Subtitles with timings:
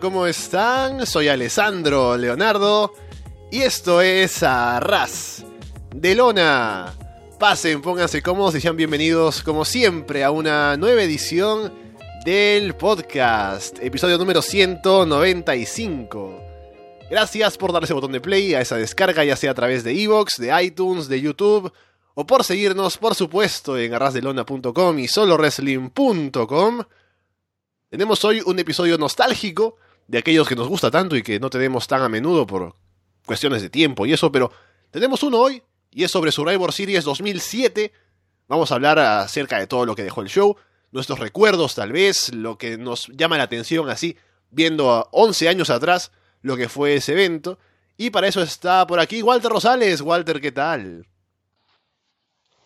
[0.00, 1.06] ¿cómo están?
[1.06, 2.94] Soy Alessandro Leonardo
[3.50, 5.44] y esto es Arras
[5.94, 6.94] de Lona.
[7.38, 11.70] Pasen, pónganse cómodos y sean bienvenidos como siempre a una nueva edición
[12.24, 16.40] del podcast, episodio número 195.
[17.10, 20.02] Gracias por darle ese botón de play a esa descarga, ya sea a través de
[20.02, 21.70] Evox, de iTunes, de YouTube,
[22.14, 26.84] o por seguirnos, por supuesto, en arrasdelona.com y solowrestling.com.
[27.90, 29.76] Tenemos hoy un episodio nostálgico
[30.10, 32.74] de aquellos que nos gusta tanto y que no tenemos tan a menudo por
[33.24, 34.50] cuestiones de tiempo y eso, pero
[34.90, 37.92] tenemos uno hoy y es sobre Survivor Series 2007.
[38.48, 40.56] Vamos a hablar acerca de todo lo que dejó el show,
[40.90, 44.16] nuestros recuerdos tal vez, lo que nos llama la atención así,
[44.50, 46.10] viendo a 11 años atrás
[46.42, 47.60] lo que fue ese evento.
[47.96, 50.00] Y para eso está por aquí Walter Rosales.
[50.00, 51.06] Walter, ¿qué tal?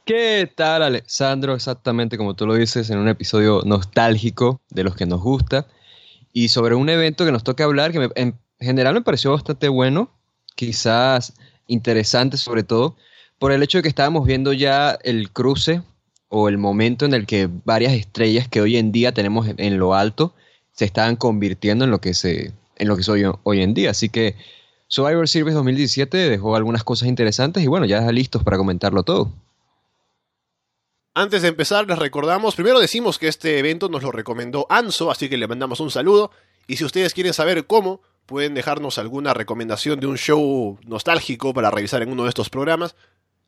[0.07, 1.55] ¿Qué tal, Alessandro?
[1.55, 5.67] Exactamente como tú lo dices, en un episodio nostálgico de los que nos gusta
[6.35, 10.11] y sobre un evento que nos toca hablar que en general me pareció bastante bueno,
[10.57, 11.33] quizás
[11.69, 12.97] interesante sobre todo,
[13.39, 15.81] por el hecho de que estábamos viendo ya el cruce
[16.29, 19.95] o el momento en el que varias estrellas que hoy en día tenemos en lo
[19.95, 20.35] alto
[20.73, 23.91] se estaban convirtiendo en lo que se en lo que soy hoy en día.
[23.91, 24.35] Así que
[24.89, 29.33] Survivor Series 2017 dejó algunas cosas interesantes y bueno, ya listos para comentarlo todo.
[31.17, 35.29] Antes de empezar, les recordamos, primero decimos que este evento nos lo recomendó Anso, así
[35.29, 36.33] que le mandamos un saludo.
[36.67, 41.71] Y si ustedes quieren saber cómo, pueden dejarnos alguna recomendación de un show nostálgico para
[41.71, 42.97] revisar en uno de estos programas.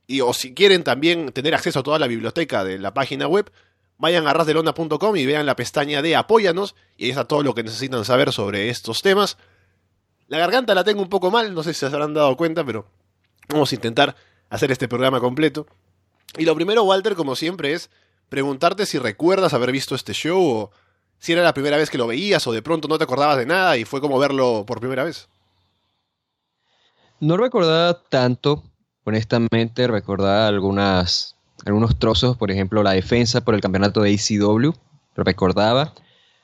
[0.07, 3.51] Y o si quieren también tener acceso a toda la biblioteca de la página web,
[3.99, 7.65] vayan a rasdelona.com y vean la pestaña de Apóyanos, y ahí está todo lo que
[7.65, 9.39] necesitan saber sobre estos temas.
[10.29, 12.87] La garganta la tengo un poco mal, no sé si se habrán dado cuenta, pero
[13.49, 14.15] vamos a intentar
[14.51, 15.67] hacer este programa completo.
[16.39, 17.91] Y lo primero, Walter, como siempre, es
[18.29, 20.71] preguntarte si recuerdas haber visto este show o
[21.19, 23.47] si era la primera vez que lo veías o de pronto no te acordabas de
[23.47, 25.29] nada y fue como verlo por primera vez.
[27.21, 28.63] No recordaba tanto,
[29.05, 34.73] honestamente, recordaba algunas, algunos trozos, por ejemplo, la defensa por el campeonato de ACW,
[35.15, 35.95] lo recordaba.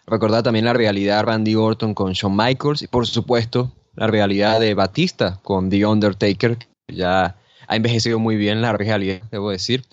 [0.06, 4.58] Recordaba también la realidad de Randy Orton con Shawn Michaels y, por supuesto, la realidad
[4.60, 7.36] de Batista con The Undertaker, ya
[7.72, 9.84] ha envejecido muy bien la realidad, debo decir.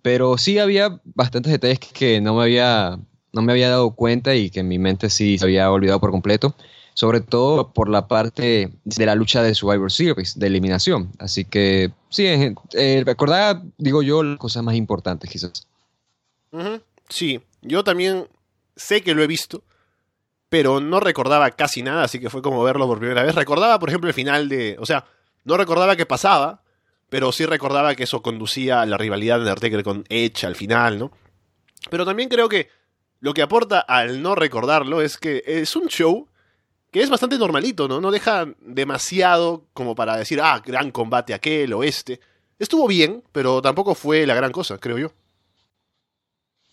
[0.00, 2.98] Pero sí había bastantes detalles que no me había,
[3.32, 6.10] no me había dado cuenta y que en mi mente sí se había olvidado por
[6.10, 6.54] completo.
[6.94, 11.12] Sobre todo por la parte de la lucha de Survivor Series, de eliminación.
[11.18, 15.68] Así que sí, eh, recordar, digo yo, las cosas más importantes quizás.
[17.08, 18.26] Sí, yo también
[18.74, 19.62] sé que lo he visto,
[20.48, 23.34] pero no recordaba casi nada, así que fue como verlo por primera vez.
[23.34, 24.76] Recordaba, por ejemplo, el final de...
[24.80, 25.04] O sea,
[25.44, 26.62] no recordaba qué pasaba,
[27.08, 30.98] pero sí recordaba que eso conducía a la rivalidad de Undertaker con Edge al final,
[30.98, 31.12] ¿no?
[31.90, 32.68] Pero también creo que
[33.20, 36.28] lo que aporta al no recordarlo es que es un show
[36.90, 38.00] que es bastante normalito, ¿no?
[38.00, 42.20] No deja demasiado como para decir, ah, gran combate aquel o este.
[42.58, 45.12] Estuvo bien, pero tampoco fue la gran cosa, creo yo.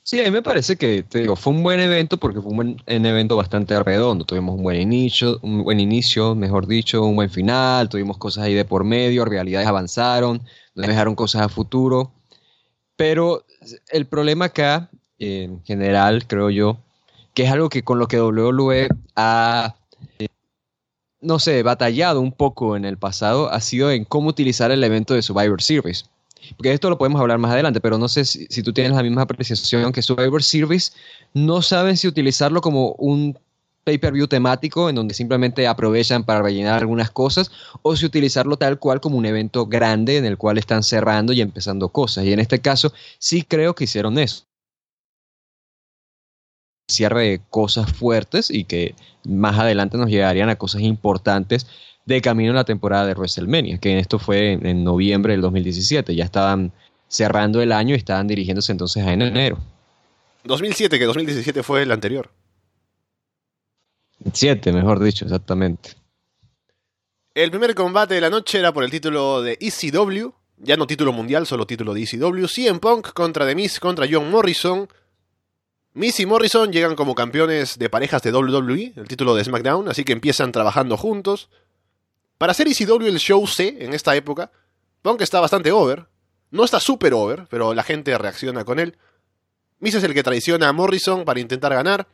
[0.07, 2.57] Sí, a mí me parece que te digo, fue un buen evento porque fue un,
[2.57, 4.23] buen, evento bastante redondo.
[4.23, 8.53] Tuvimos un buen inicio, un buen inicio, mejor dicho, un buen final, tuvimos cosas ahí
[8.53, 10.43] de por medio, realidades avanzaron,
[10.75, 12.11] nos dejaron cosas a futuro.
[12.95, 13.45] Pero
[13.89, 16.77] el problema acá, en general, creo yo,
[17.33, 19.75] que es algo que con lo que WWE ha,
[20.19, 20.27] eh,
[21.19, 25.15] no sé, batallado un poco en el pasado, ha sido en cómo utilizar el evento
[25.15, 26.05] de Survivor Series
[26.55, 29.23] porque esto lo podemos hablar más adelante, pero no sé si, tú tienes la misma
[29.23, 30.93] apreciación que Survivor Series,
[31.33, 33.37] no saben si utilizarlo como un
[33.85, 37.51] pay-per-view temático en donde simplemente aprovechan para rellenar algunas cosas
[37.83, 41.41] o si utilizarlo tal cual como un evento grande en el cual están cerrando y
[41.41, 42.25] empezando cosas.
[42.25, 44.45] Y en este caso sí creo que hicieron eso.
[46.89, 51.67] Cierre de cosas fuertes y que más adelante nos llegarían a cosas importantes
[52.05, 56.15] de camino a la temporada de WrestleMania, que esto fue en, noviembre del 2017.
[56.15, 56.71] Ya estaban
[57.07, 59.57] cerrando el año y estaban dirigiéndose entonces a enero.
[60.43, 62.29] 2007, que 2017 fue el anterior.
[64.31, 65.91] 7, mejor dicho, exactamente.
[67.33, 71.11] El primer combate de la noche era por el título de ECW, ya no título
[71.11, 72.47] mundial, solo título de ECW.
[72.47, 74.87] CM Punk contra The Miz contra John Morrison.
[75.93, 80.03] Miz y Morrison llegan como campeones de parejas de WWE, el título de SmackDown, así
[80.03, 81.49] que empiezan trabajando juntos.
[82.37, 84.51] Para hacer ECW el show C en esta época,
[85.01, 86.07] Punk está bastante over.
[86.51, 88.97] No está super over, pero la gente reacciona con él.
[89.79, 92.07] Miz es el que traiciona a Morrison para intentar ganar.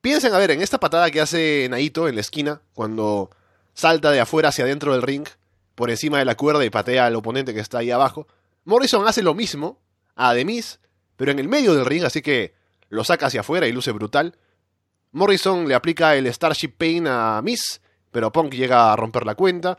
[0.00, 3.30] Piensen, a ver, en esta patada que hace Naito en la esquina, cuando
[3.72, 5.26] salta de afuera hacia adentro del ring,
[5.74, 8.26] por encima de la cuerda y patea al oponente que está ahí abajo.
[8.64, 9.80] Morrison hace lo mismo
[10.16, 10.80] a The Miz,
[11.16, 12.54] pero en el medio del ring, así que
[12.88, 14.36] lo saca hacia afuera y luce brutal.
[15.12, 17.80] Morrison le aplica el Starship Pain a Miss,
[18.12, 19.78] pero Punk llega a romper la cuenta.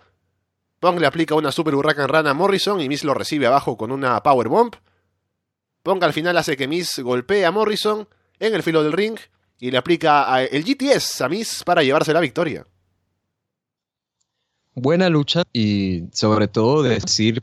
[0.80, 3.92] Punk le aplica una Super Hurricane Run a Morrison y Miss lo recibe abajo con
[3.92, 4.76] una Power Bomb.
[5.82, 8.08] Punk al final hace que Miss golpee a Morrison
[8.40, 9.18] en el filo del ring
[9.60, 12.66] y le aplica el GTS a Miss para llevarse la victoria.
[14.76, 17.42] Buena lucha y sobre todo decir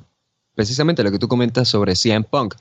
[0.54, 2.56] precisamente lo que tú comentas sobre CM Punk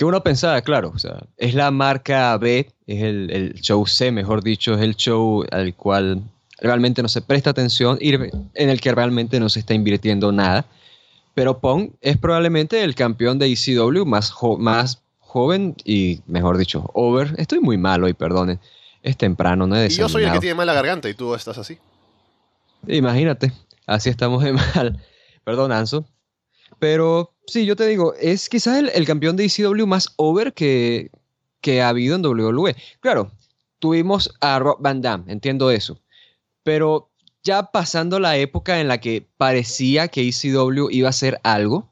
[0.00, 4.42] que uno pensaba, claro, o sea, es la marca B, es el, show C, mejor
[4.42, 6.22] dicho, es el show al cual
[6.60, 10.66] realmente no se presta atención y en el que realmente no se está invirtiendo nada.
[11.34, 17.34] Pero Pong es probablemente el campeón de ECW más, más joven y, mejor dicho, over.
[17.38, 18.58] Estoy muy malo y perdonen.
[19.02, 19.82] Es temprano, ¿no?
[19.82, 21.78] Y yo soy el que tiene mala garganta y tú estás así.
[22.86, 23.52] Imagínate,
[23.86, 25.00] así estamos de mal.
[25.44, 26.04] Perdón, Anso.
[26.78, 31.10] Pero sí, yo te digo, es quizás el, campeón de ECW más over que,
[31.60, 32.74] que ha habido en WWE.
[33.00, 33.30] Claro,
[33.78, 36.00] tuvimos a Rob Van Damme, entiendo eso.
[36.70, 37.10] Pero
[37.42, 41.90] ya pasando la época en la que parecía que ECW iba a ser algo,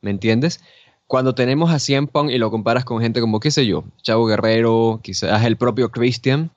[0.00, 0.58] ¿me entiendes?
[1.06, 4.26] Cuando tenemos a CM Punk y lo comparas con gente como, qué sé yo, Chavo
[4.26, 6.50] Guerrero, quizás el propio Christian,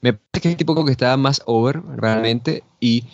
[0.00, 2.64] me parece que es el tipo que estaba más over realmente.
[2.80, 3.04] Y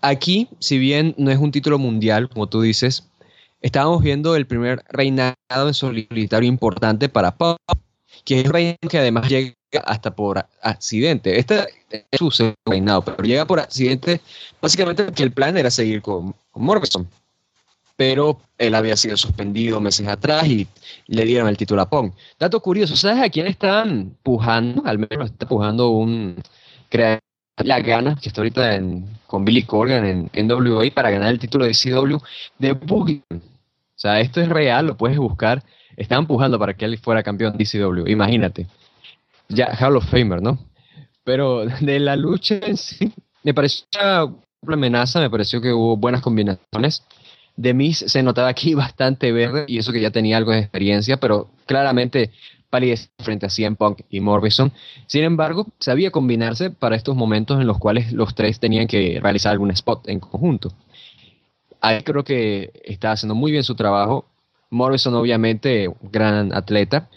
[0.00, 3.10] aquí, si bien no es un título mundial, como tú dices,
[3.60, 7.58] estábamos viendo el primer reinado en solitario importante para Pop,
[8.24, 9.52] que es un reinado que además llega
[9.84, 11.38] hasta por accidente.
[11.38, 14.20] Este es su reinado, pero llega por accidente
[14.60, 17.08] básicamente porque el plan era seguir con, Morrison.
[17.96, 20.66] Pero él había sido suspendido meses atrás y
[21.06, 22.12] le dieron el título a Pong.
[22.38, 24.82] Dato curioso, ¿sabes a quién están pujando?
[24.84, 26.36] Al menos está pujando un
[27.58, 28.80] la gana, que está ahorita
[29.28, 32.16] con Billy Corgan en, en WA para ganar el título de CW
[32.58, 33.22] de Boogie
[33.94, 35.62] o sea, esto es real, lo puedes buscar.
[35.96, 38.66] Está empujando para que él fuera campeón DCW, imagínate.
[39.54, 40.58] Ya, Hall of Famer, ¿no?
[41.24, 43.12] Pero de la lucha en sí,
[43.42, 43.86] me pareció
[44.62, 47.04] una amenaza, me pareció que hubo buenas combinaciones.
[47.56, 51.18] De Miz se notaba aquí bastante verde, y eso que ya tenía algo de experiencia,
[51.18, 52.30] pero claramente
[52.70, 54.72] palidez frente a CM Punk y Morrison.
[55.06, 59.52] Sin embargo, sabía combinarse para estos momentos en los cuales los tres tenían que realizar
[59.52, 60.74] algún spot en conjunto
[61.84, 64.24] ahí creo que está haciendo muy bien su trabajo.
[64.70, 67.08] Morrison, obviamente, gran atleta.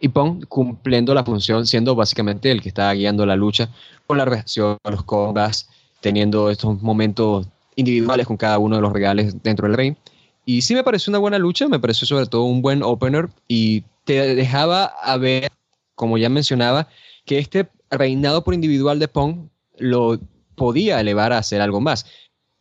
[0.00, 3.70] Y Pong cumpliendo la función, siendo básicamente el que está guiando la lucha
[4.06, 5.68] con la reacción, los combats,
[6.00, 7.46] teniendo estos momentos
[7.76, 9.96] individuales con cada uno de los regales dentro del ring.
[10.44, 13.84] Y sí me pareció una buena lucha, me pareció sobre todo un buen opener y
[14.04, 15.50] te dejaba a ver,
[15.94, 16.88] como ya mencionaba,
[17.24, 19.48] que este reinado por individual de Pong
[19.78, 20.20] lo
[20.54, 22.06] podía elevar a hacer algo más.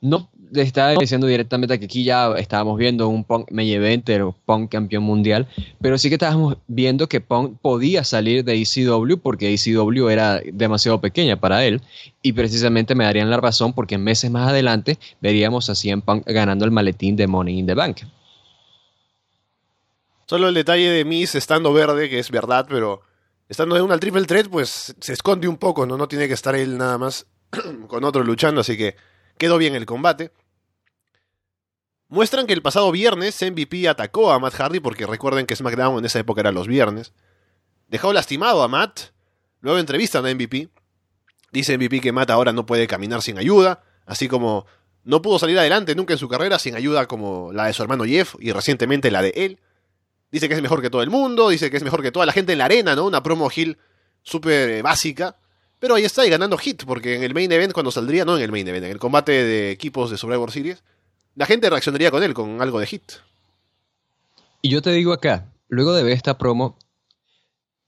[0.03, 4.35] No le estaba diciendo directamente que aquí ya estábamos viendo un Punk main eventer o
[4.45, 5.47] Punk campeón mundial,
[5.81, 10.99] pero sí que estábamos viendo que Punk podía salir de ECW porque ECW era demasiado
[10.99, 11.81] pequeña para él
[12.21, 16.65] y precisamente me darían la razón porque meses más adelante veríamos así en Punk ganando
[16.65, 18.01] el maletín de Money in the Bank.
[20.27, 23.01] Solo el detalle de Miss estando verde, que es verdad, pero
[23.47, 25.97] estando en una triple threat, pues se esconde un poco, ¿no?
[25.97, 27.25] No tiene que estar él nada más
[27.87, 28.95] con otro luchando, así que
[29.37, 30.31] quedó bien el combate
[32.13, 36.05] muestran que el pasado viernes MVP atacó a Matt Hardy porque recuerden que SmackDown en
[36.05, 37.11] esa época era los viernes.
[37.87, 38.99] Dejó lastimado a Matt.
[39.61, 40.69] Luego entrevistan a MVP.
[41.51, 44.67] Dice MVP que Matt ahora no puede caminar sin ayuda, así como
[45.03, 48.05] no pudo salir adelante nunca en su carrera sin ayuda como la de su hermano
[48.05, 49.59] Jeff y recientemente la de él.
[50.31, 52.31] Dice que es mejor que todo el mundo, dice que es mejor que toda la
[52.31, 53.05] gente en la arena, ¿no?
[53.05, 53.79] Una promo Hill
[54.21, 55.37] súper eh, básica.
[55.83, 58.43] Pero ahí está, y ganando hit, porque en el main event, cuando saldría, no en
[58.43, 60.81] el main event, en el combate de equipos de Survivor Series,
[61.35, 63.03] la gente reaccionaría con él, con algo de hit.
[64.61, 66.77] Y yo te digo acá, luego de ver esta promo,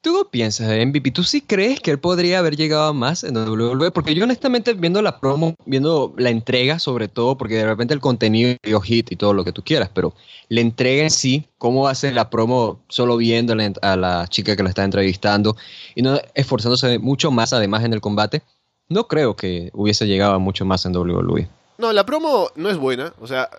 [0.06, 1.10] ¿tú piensas MVP?
[1.10, 3.90] ¿Tú sí crees que él podría haber llegado más en WWE?
[3.90, 8.00] Porque yo honestamente viendo la promo, viendo la entrega sobre todo, porque de repente el
[8.00, 10.14] contenido dio hit y todo lo que tú quieras, pero
[10.50, 14.70] la entrega en sí, cómo ser la promo solo viendo a la chica que la
[14.70, 15.58] está entrevistando
[15.96, 18.44] y no esforzándose mucho más además en el combate,
[18.90, 21.50] no creo que hubiese llegado mucho más en WWE.
[21.80, 23.12] No, la promo no es buena.
[23.20, 23.50] O sea,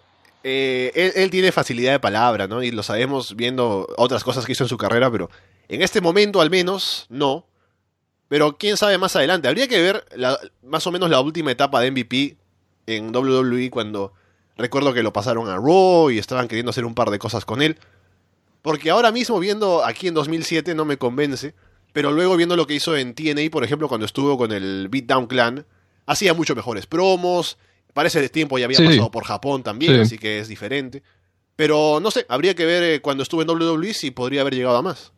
[0.49, 2.63] eh, él, tiene facilidad de palabra, ¿no?
[2.63, 5.29] Y lo sabemos viendo otras cosas que hizo en su carrera, pero
[5.67, 7.49] en este momento al menos no.
[8.29, 9.49] Pero quién sabe más adelante.
[9.49, 10.05] Habría que ver
[10.63, 12.37] más o menos la última etapa de MVP
[12.87, 14.13] en WWE cuando
[14.57, 17.61] recuerdo que lo pasaron a Raw y estaban queriendo hacer un par de cosas con
[17.61, 17.81] él.
[18.63, 21.55] Porque ahora mismo viendo aquí en 2007 no me convence.
[21.93, 25.27] Pero luego viendo lo que hizo en TNA, por ejemplo, cuando estuvo con el Beatdown
[25.27, 25.67] Clan,
[26.07, 27.59] hacía mucho mejores promos,
[27.97, 31.03] Parece de tiempo ya había pasado por Japón también, así que es diferente.
[31.57, 34.77] Pero no sé, habría que ver eh, cuando estuve en WWE si podría haber llegado
[34.77, 35.13] a más.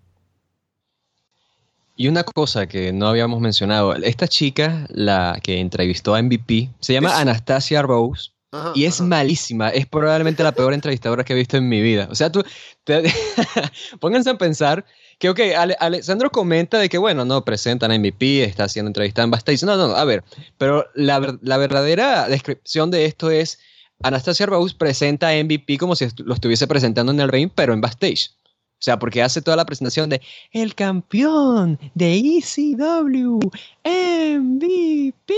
[1.96, 6.92] Y una cosa que no habíamos mencionado, esta chica, la que entrevistó a MVP, se
[6.92, 8.30] llama Anastasia Rose.
[8.74, 12.08] Y es malísima, es probablemente la peor entrevistadora que he visto en mi vida.
[12.10, 12.42] O sea, tú,
[14.00, 14.86] pónganse a pensar
[15.18, 15.40] que, ok,
[15.78, 19.64] Alessandro comenta de que, bueno, no, presentan a MVP, está haciendo entrevista en backstage.
[19.64, 20.24] No, no, no, a ver,
[20.56, 23.58] pero la, la verdadera descripción de esto es,
[24.02, 27.80] Anastasia Rose presenta a MVP como si lo estuviese presentando en el ring, pero en
[27.80, 28.30] backstage.
[28.78, 33.40] O sea, porque hace toda la presentación de el campeón de ECW,
[33.84, 35.34] MVP.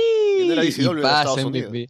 [0.68, 1.88] ECW pasa MVP.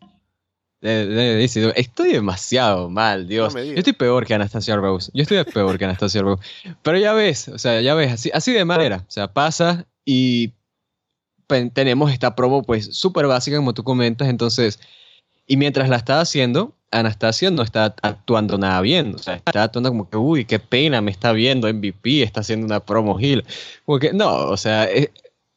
[0.82, 3.54] Estoy demasiado mal, Dios.
[3.54, 5.10] Yo estoy peor que Anastasia Rose.
[5.12, 6.42] Yo estoy peor que Anastasia Rose.
[6.82, 9.04] Pero ya ves, o sea, ya ves, así, así de manera.
[9.06, 10.52] O sea, pasa y
[11.72, 14.28] tenemos esta promo pues súper básica como tú comentas.
[14.28, 14.80] Entonces,
[15.46, 19.14] y mientras la está haciendo, Anastasia no está actuando nada bien.
[19.14, 22.66] O sea, está actuando como que, uy, qué pena, me está viendo MVP, está haciendo
[22.66, 23.44] una promo heel.
[23.84, 25.10] Porque, no, o sea, eh,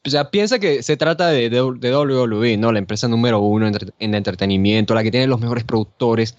[0.06, 2.72] o sea, piensa que se trata de, WWE, ¿no?
[2.72, 6.36] La empresa número uno en, en, entretenimiento, la que tiene los mejores productores,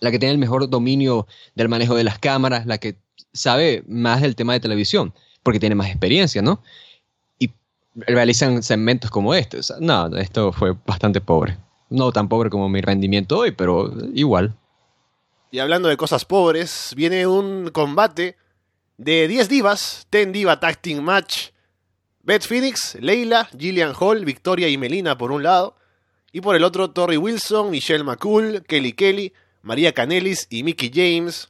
[0.00, 2.96] la que tiene el mejor dominio del manejo de las cámaras, la que
[3.32, 6.62] sabe más del tema de televisión, porque tiene más experiencia, ¿no?
[7.38, 7.52] Y
[7.94, 9.58] realizan segmentos como este.
[9.58, 11.58] O sea, no, esto fue bastante pobre.
[11.90, 14.56] No tan pobre como mi rendimiento hoy, pero igual.
[15.52, 18.36] Y hablando de cosas pobres, viene un combate
[18.96, 21.50] de 10 divas, 10 Diva Tag Team Match.
[22.30, 25.74] Beth Phoenix, Leila, Gillian Hall, Victoria y Melina por un lado,
[26.30, 29.32] y por el otro Tori Wilson, Michelle McCool, Kelly Kelly,
[29.62, 31.48] María Canelis y Mickey James.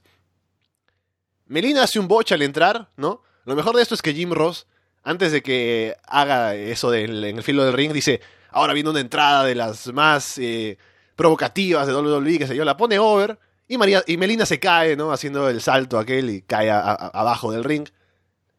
[1.44, 3.22] Melina hace un botch al entrar, ¿no?
[3.44, 4.66] Lo mejor de esto es que Jim Ross,
[5.02, 9.44] antes de que haga eso en el filo del ring, dice, ahora viene una entrada
[9.44, 10.78] de las más eh,
[11.14, 14.96] provocativas de WWE, que se yo, la pone over, y, María, y Melina se cae,
[14.96, 15.12] ¿no?
[15.12, 17.86] Haciendo el salto aquel y cae abajo del ring.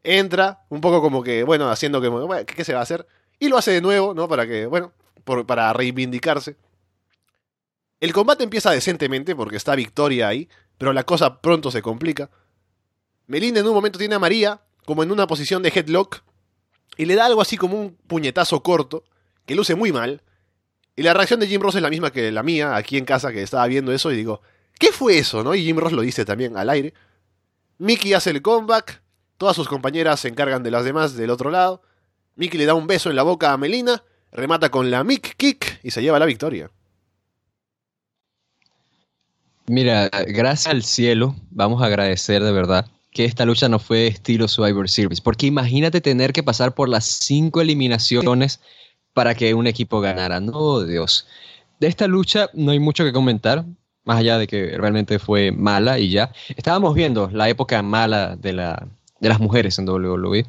[0.04, 3.08] Entra, un poco como que, bueno, haciendo que, ¿qué, se va a hacer?
[3.40, 4.28] Y lo hace de nuevo, ¿no?
[4.28, 4.94] Para que, bueno,
[5.46, 6.56] para reivindicarse.
[8.00, 12.32] El combate empieza decentemente porque está Victoria ahí, pero la cosa pronto se complica.
[13.28, 16.24] Melina en un momento tiene a María como en una posición de headlock
[16.98, 19.04] y le da algo así como un puñetazo corto
[19.46, 20.24] que luce muy mal.
[20.96, 23.32] Y la reacción de Jim Ross es la misma que la mía, aquí en casa,
[23.32, 24.42] que estaba viendo eso y digo,
[24.78, 25.44] ¿qué fue eso?
[25.44, 25.56] ¿no?
[25.56, 26.94] Y Jim Ross lo dice también al aire.
[27.78, 29.01] Mickey hace el comeback,
[29.42, 31.82] todas sus compañeras se encargan de las demás del otro lado.
[32.36, 35.80] Mickey le da un beso en la boca a Melina, remata con la Mick Kick
[35.82, 36.70] y se lleva la victoria.
[39.66, 44.48] Mira, gracias al cielo, vamos a agradecer de verdad que esta lucha no fue estilo
[44.48, 48.60] Survivor Series, porque imagínate tener que pasar por las cinco eliminaciones
[49.14, 50.40] para que un equipo ganara.
[50.40, 51.26] No, Dios.
[51.80, 53.66] De esta lucha no hay mucho que comentar,
[54.04, 56.32] más allá de que realmente fue mala y ya.
[56.56, 58.88] Estábamos viendo la época mala de, la,
[59.22, 60.46] de las mujeres en WWE.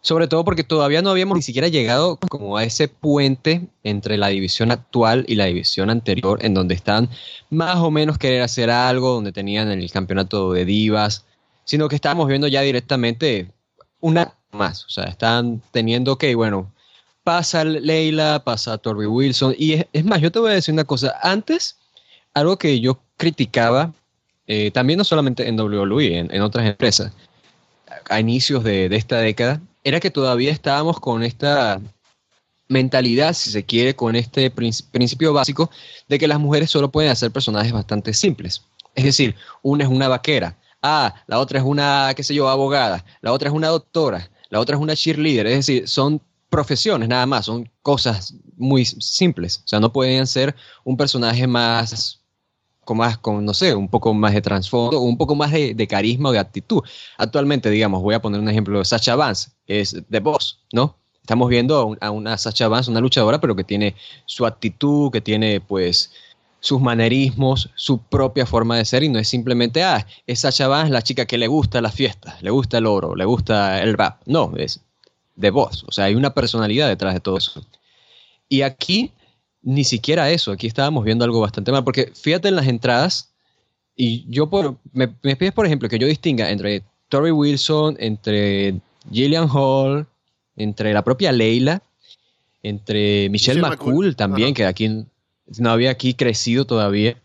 [0.00, 4.28] Sobre todo porque todavía no habíamos ni siquiera llegado como a ese puente entre la
[4.28, 7.08] división actual y la división anterior, en donde están
[7.50, 11.26] más o menos querer hacer algo, donde tenían el campeonato de divas,
[11.64, 13.52] sino que estábamos viendo ya directamente
[14.00, 14.84] una más.
[14.86, 16.72] O sea, están teniendo que, bueno,
[17.24, 19.54] pasa Leila, pasa Torby Wilson.
[19.58, 21.14] Y es, más, yo te voy a decir una cosa.
[21.22, 21.78] Antes,
[22.34, 23.92] algo que yo criticaba,
[24.46, 27.12] eh, también no solamente en WWE, en, otras empresas,
[28.08, 31.80] a inicios de, esta década, era que todavía estábamos con esta
[32.68, 35.70] mentalidad, si se quiere, con este principio básico
[36.08, 38.62] de que las mujeres solo pueden hacer personajes bastante simples.
[38.94, 43.04] Es decir, una es una vaquera, ah, la otra es una, qué sé yo, abogada,
[43.20, 46.20] la otra es una doctora, la otra es una cheerleader, es decir, son
[46.52, 49.62] profesiones nada más, son cosas muy simples.
[49.64, 50.54] O sea, no pueden ser
[50.84, 52.21] un personaje más,
[52.84, 56.30] con más, con, no sé, un poco más de trasfondo, un poco más de, carisma
[56.30, 56.82] o de actitud.
[57.16, 60.96] Actualmente, digamos, voy a poner un ejemplo de Sacha Vance, es The Boss, ¿no?
[61.20, 63.94] Estamos viendo a, una Sacha Vance, una luchadora, pero que tiene
[64.26, 66.12] su actitud, que tiene, pues,
[66.58, 70.92] sus manerismos, su propia forma de ser y no es simplemente, ah, es Sacha Vance
[70.92, 74.22] la chica que le gusta la fiesta, le gusta el oro, le gusta el rap.
[74.26, 74.80] No, es
[75.36, 75.84] de voz.
[75.88, 77.64] O sea, hay una personalidad detrás de todo eso.
[78.48, 79.12] Y aquí
[79.62, 80.52] ni siquiera eso.
[80.52, 81.84] Aquí estábamos viendo algo bastante mal.
[81.84, 83.32] Porque fíjate en las entradas.
[83.94, 89.48] Y yo por, me, pides, por ejemplo, que yo distinga entre Tori Wilson, entre Gillian
[89.52, 90.06] Hall,
[90.56, 91.82] entre la propia Leila,
[92.62, 95.04] entre Michelle, McCool, también, que aquí
[95.58, 97.16] no había aquí crecido todavía,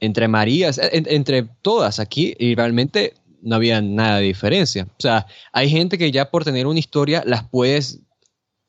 [0.00, 4.88] entre Marías, entre todas aquí, y realmente no había nada de diferencia.
[4.98, 8.00] O sea, hay gente que ya por tener una historia las puedes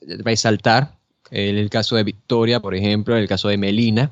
[0.02, 0.97] resaltar.
[1.32, 4.12] En el caso de Victoria, por ejemplo, en el caso de Melina.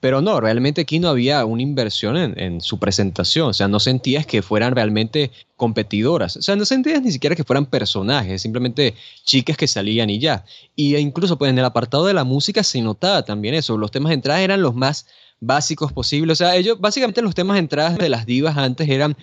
[0.00, 3.48] Pero no, realmente aquí no había una inversión en, su presentación.
[3.48, 6.36] O sea, no sentías que fueran realmente competidoras.
[6.36, 8.94] O sea, no sentías ni siquiera que fueran personajes, simplemente
[9.24, 10.44] chicas que salían y ya.
[10.76, 13.78] Y incluso pues en el apartado de la música se notaba también eso.
[13.78, 15.06] Los temas de entrada eran los más
[15.40, 16.38] básicos posibles.
[16.38, 19.16] O sea, ellos, básicamente los temas de entrada de las divas antes eran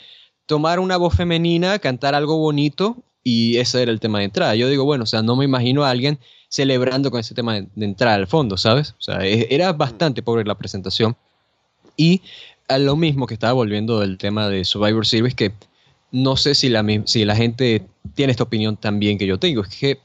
[0.48, 4.56] tomar una voz femenina, cantar algo bonito y ese era el tema de entrada.
[4.56, 6.20] Yo digo, bueno, o sea, no me imagino a alguien
[6.52, 8.94] celebrando con ese tema de, entrada al fondo, ¿sabes?
[9.00, 11.16] O sea, e, era bastante pobre la presentación.
[11.96, 12.22] Y
[12.68, 15.54] a lo mismo que estaba volviendo del tema de Survivor Series, que
[16.12, 19.70] no sé si la, si la gente tiene esta opinión también que yo tengo, es
[19.70, 20.00] que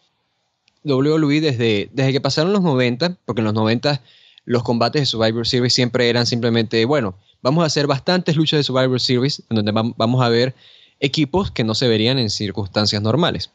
[0.85, 4.01] WWE desde, desde que pasaron los 90, porque en los 90
[4.45, 8.63] los combates de Survivor Series siempre eran simplemente, bueno, vamos a hacer bastantes luchas de
[8.63, 10.55] Survivor Series, en donde vamos a ver
[11.01, 13.51] equipos que no se verían en circunstancias normales.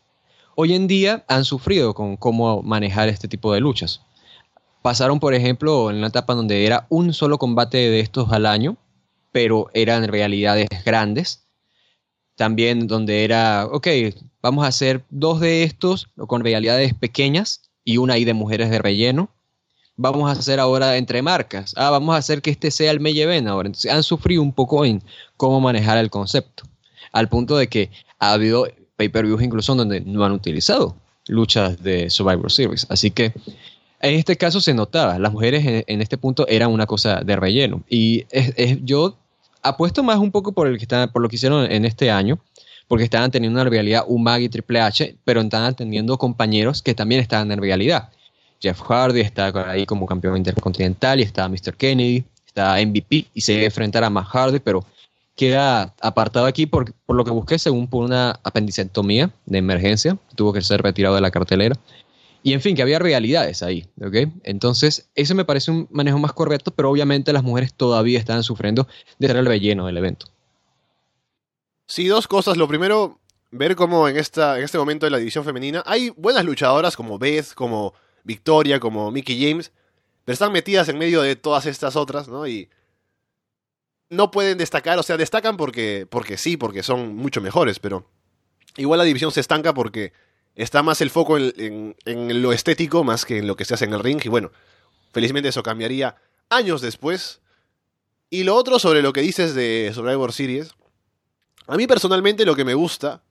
[0.55, 4.01] Hoy en día han sufrido con cómo manejar este tipo de luchas.
[4.81, 8.77] Pasaron, por ejemplo, en una etapa donde era un solo combate de estos al año,
[9.31, 11.45] pero eran realidades grandes.
[12.35, 13.87] También donde era, ok,
[14.41, 18.79] vamos a hacer dos de estos con realidades pequeñas y una ahí de mujeres de
[18.79, 19.29] relleno.
[19.95, 21.73] Vamos a hacer ahora entre marcas.
[21.77, 23.67] Ah, vamos a hacer que este sea el May Event ahora.
[23.67, 25.03] Entonces han sufrido un poco en
[25.37, 26.63] cómo manejar el concepto
[27.11, 28.67] al punto de que ha habido
[29.01, 30.95] pay-per-views incluso donde no han utilizado
[31.27, 32.85] luchas de Survivor Series.
[32.89, 33.33] Así que
[33.99, 37.83] en este caso se notaba, las mujeres en, este punto eran una cosa de relleno.
[37.89, 38.25] Y
[38.83, 39.15] yo
[39.63, 42.39] apuesto más un poco por, el que por lo que hicieron en este año,
[42.87, 47.21] porque estaban teniendo una realidad Umag y Triple H, pero estaban teniendo compañeros que también
[47.21, 48.09] estaban en realidad.
[48.61, 51.75] Jeff Hardy está ahí como campeón intercontinental y está Mr.
[51.75, 54.85] Kennedy, está MVP y se enfrentar a Hardy, pero
[55.35, 60.53] queda apartado aquí por, por lo que busqué, según por una apendicectomía de emergencia, tuvo
[60.53, 61.75] que ser retirado de la cartelera.
[62.43, 64.31] Y en fin, que había realidades ahí, ¿ok?
[64.43, 68.87] Entonces, ese me parece un manejo más correcto, pero obviamente las mujeres todavía estaban sufriendo
[69.19, 70.27] de ser el relleno del evento.
[71.85, 72.57] Sí, dos cosas.
[72.57, 73.19] Lo primero,
[73.51, 77.19] ver cómo en, esta, en este momento de la división femenina hay buenas luchadoras como
[77.19, 79.71] Beth, como Victoria, como Mickey James,
[80.25, 82.47] pero están metidas en medio de todas estas otras, ¿no?
[82.47, 82.69] Y
[84.11, 88.05] no pueden destacar, o sea, destacan porque, porque sí, porque son mucho mejores, pero
[88.75, 90.11] igual la división se estanca porque
[90.53, 93.93] está más el foco en, lo estético más que en lo que se hace en
[93.93, 94.19] el ring.
[94.21, 94.51] Y bueno,
[95.13, 96.17] felizmente eso cambiaría
[96.49, 97.39] años después.
[98.29, 100.71] Y lo otro sobre lo que dices de Survivor Series.
[101.67, 103.23] A mí personalmente lo que me gusta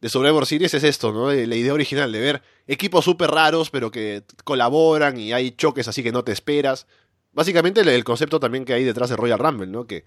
[0.00, 1.32] de Survivor Series es esto, ¿no?
[1.32, 6.02] La idea original de ver equipos súper raros pero que colaboran y hay choques así
[6.02, 6.88] que no te esperas.
[7.32, 9.86] Básicamente el, concepto también que hay detrás de Royal Rumble, ¿no?
[9.86, 10.04] Que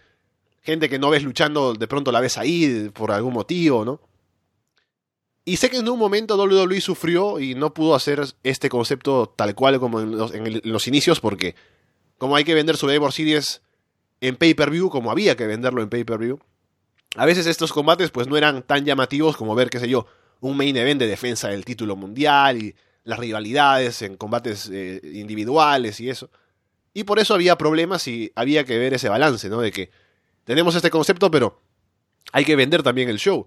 [0.61, 4.01] gente que no ves luchando, de pronto la ves ahí por algún motivo, ¿no?
[5.43, 9.55] Y sé que en un momento WWE sufrió y no pudo hacer este concepto tal
[9.55, 11.55] cual como en los, inicios porque
[12.19, 13.61] como hay que vender Survivor Series
[14.19, 16.39] en pay-per-view como había que venderlo en pay-per-view,
[17.15, 20.05] a veces estos combates pues no eran tan llamativos como ver, qué sé yo,
[20.41, 25.99] un main event de defensa del título mundial y las rivalidades en combates eh, individuales
[25.99, 26.29] y eso.
[26.93, 29.61] Y por eso había problemas y había que ver ese balance, ¿no?
[29.61, 29.89] De que
[30.43, 31.61] tenemos este concepto, pero
[32.31, 33.45] hay que vender también el show.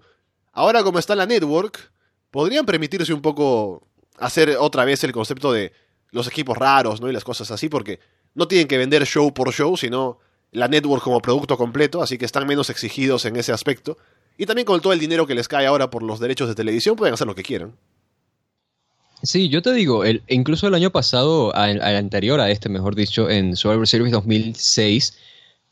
[0.51, 1.91] Ahora como está la network,
[2.31, 5.73] podrían permitirse un poco hacer otra vez el concepto de
[6.11, 7.09] los equipos raros, ¿no?
[7.09, 7.99] Y las cosas así, porque
[8.33, 10.19] no tienen que vender show por show, sino
[10.51, 13.97] la network como producto completo, así que están menos exigidos en ese aspecto.
[14.37, 16.95] Y también con todo el dinero que les cae ahora por los derechos de televisión,
[16.95, 17.75] pueden hacer lo que quieran.
[19.25, 23.27] Sí, yo te digo, el, incluso el año pasado, al, anterior a este, mejor dicho,
[23.27, 25.17] en Survivor Series 2006,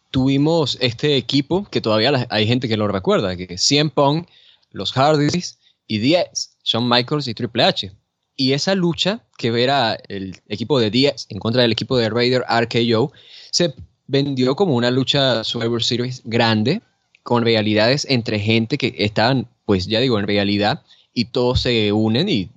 [0.09, 4.27] tuvimos este equipo que todavía hay gente que lo recuerda, que CM Punk,
[4.71, 7.91] los Hardys y Diaz, Shawn Michaels y Triple H.
[8.35, 12.43] Y esa lucha que era el equipo de Diaz en contra del equipo de Raider
[12.49, 13.11] RKO
[13.51, 13.75] se
[14.07, 16.81] vendió como una lucha Survivor Series grande
[17.21, 20.81] con realidades entre gente que estaban, pues ya digo, en realidad
[21.13, 22.49] y todos se unen y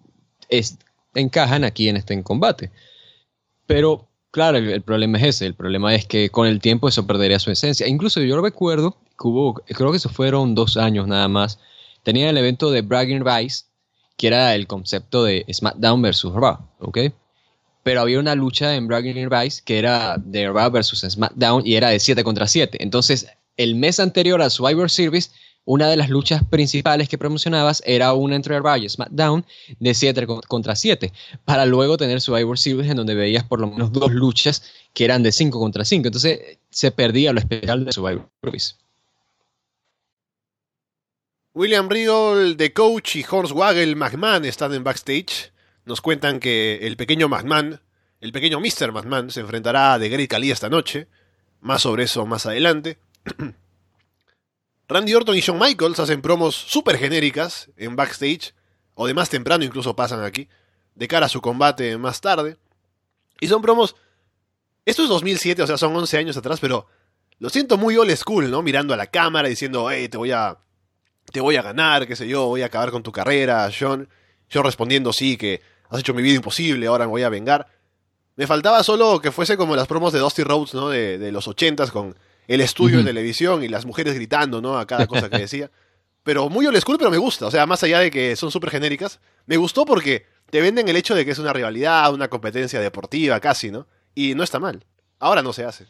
[0.48, 0.78] es,
[1.20, 2.70] encajan aquí en este combate.
[3.66, 5.46] Pero, claro, el, problema es ese.
[5.46, 7.88] El problema es que con el tiempo eso perdería su esencia.
[7.88, 11.58] Incluso yo recuerdo que hubo, creo que eso fueron dos años nada más,
[12.02, 13.64] tenía el evento de Bragging Rice,
[14.16, 16.98] que era el concepto de SmackDown versus Raw, ¿ok?
[17.82, 21.90] Pero había una lucha en Bragging Rice que era de Raw versus SmackDown y era
[21.90, 22.78] de 7 contra 7.
[22.82, 25.32] Entonces, el mes anterior a Survivor Series
[25.66, 29.44] una de las luchas principales que promocionabas era una entre Raw SmackDown
[29.80, 31.12] de 7 contra 7,
[31.44, 34.62] para luego tener Survivor Series en donde veías por lo menos dos luchas
[34.94, 36.06] que eran de 5 contra 5.
[36.06, 38.78] Entonces se perdía lo especial de Survivor Series.
[41.52, 45.52] William Regal, The Coach y Hornswaggle McMahon están en backstage.
[45.84, 47.80] Nos cuentan que el pequeño McMahon,
[48.20, 48.92] el pequeño Mr.
[48.92, 51.08] McMahon, se enfrentará a The Great Khali esta noche.
[51.60, 52.98] Más sobre eso más adelante.
[54.88, 58.54] Randy Orton y Shawn Michaels hacen promos súper genéricas en backstage,
[58.94, 60.48] o de más temprano incluso pasan aquí,
[60.94, 62.56] de cara a su combate más tarde.
[63.40, 63.96] Y son promos...
[64.84, 66.86] Esto es 2007, o sea, son 11 años atrás, pero
[67.38, 68.62] lo siento muy old school, ¿no?
[68.62, 70.58] Mirando a la cámara diciendo, hey, te voy a...
[71.32, 74.08] Te voy a ganar, qué sé yo, voy a acabar con tu carrera, John.
[74.48, 77.66] Yo respondiendo, sí, que has hecho mi vida imposible, ahora me voy a vengar.
[78.36, 80.88] Me faltaba solo que fuese como las promos de Dusty Rhodes, ¿no?
[80.88, 82.16] De, de los ochentas con
[82.48, 84.78] el estudio de televisión y las mujeres gritando, ¿no?
[84.78, 85.70] A cada cosa que decía.
[86.22, 87.46] Pero muy old school, pero me gusta.
[87.46, 90.96] O sea, más allá de que son súper genéricas, me gustó porque te venden el
[90.96, 93.86] hecho de que es una rivalidad, una competencia deportiva casi, ¿no?
[94.14, 94.84] Y no está mal.
[95.18, 95.86] Ahora no se hace.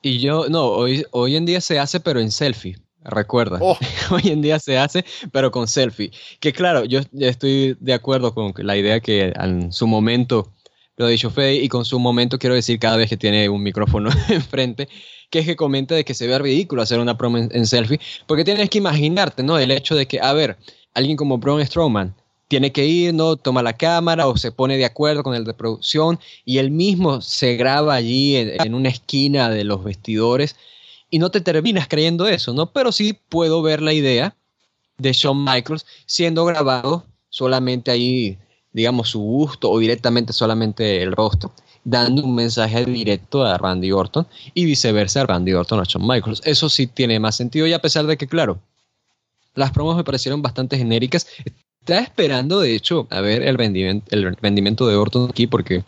[0.00, 2.76] Y yo, no, hoy, hoy en día se hace, pero en selfie.
[3.04, 3.76] Recuerda, oh.
[4.10, 6.12] hoy en día se hace, pero con selfie.
[6.38, 10.52] Que claro, yo estoy de acuerdo con la idea que en su momento
[10.96, 13.62] lo ha dicho Fede, y con su momento quiero decir cada vez que tiene un
[13.62, 14.88] micrófono enfrente,
[15.32, 18.44] que es que comenta de que se ve ridículo hacer una promo en, selfie, porque
[18.44, 19.58] tienes que imaginarte, ¿no?
[19.58, 20.58] El hecho de que, a ver,
[20.92, 22.14] alguien como Braun Strowman
[22.48, 23.36] tiene que ir, ¿no?
[23.36, 27.22] Toma la cámara o se pone de acuerdo con el de producción y él mismo
[27.22, 30.54] se graba allí en, una esquina de los vestidores
[31.08, 32.70] y no te terminas creyendo eso, ¿no?
[32.70, 34.36] Pero sí puedo ver la idea
[34.98, 38.36] de Shawn Michaels siendo grabado solamente ahí,
[38.70, 44.26] digamos, su gusto o directamente solamente el rostro dando un mensaje directo a Randy Orton
[44.54, 46.42] y viceversa a Randy Orton a Shawn Michaels.
[46.44, 48.60] Eso sí tiene más sentido y a pesar de que, claro,
[49.54, 51.26] las promos me parecieron bastante genéricas.
[51.80, 55.84] Estaba esperando, de hecho, a ver el rendimiento, el rendimiento de Orton aquí porque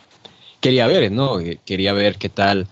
[0.61, 1.39] quería ver, ¿no?
[1.65, 2.67] Quería ver qué tal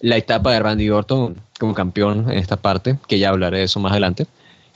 [0.00, 3.80] la etapa de Randy Orton como campeón en esta parte, que ya hablaré de eso
[3.80, 4.26] más adelante.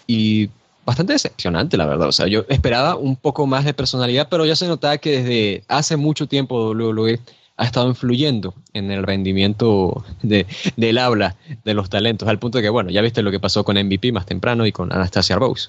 [0.07, 0.49] Y
[0.85, 2.09] bastante decepcionante, la verdad.
[2.09, 5.65] O sea, yo esperaba un poco más de personalidad, pero ya se notaba que desde
[5.69, 7.21] hace mucho tiempo WWE
[7.61, 10.47] ha estado influyendo en el rendimiento de,
[10.77, 13.65] del habla de los talentos, al punto de que, bueno, ya viste lo que pasó
[13.65, 15.69] con MVP más temprano y con Anastasia Rose.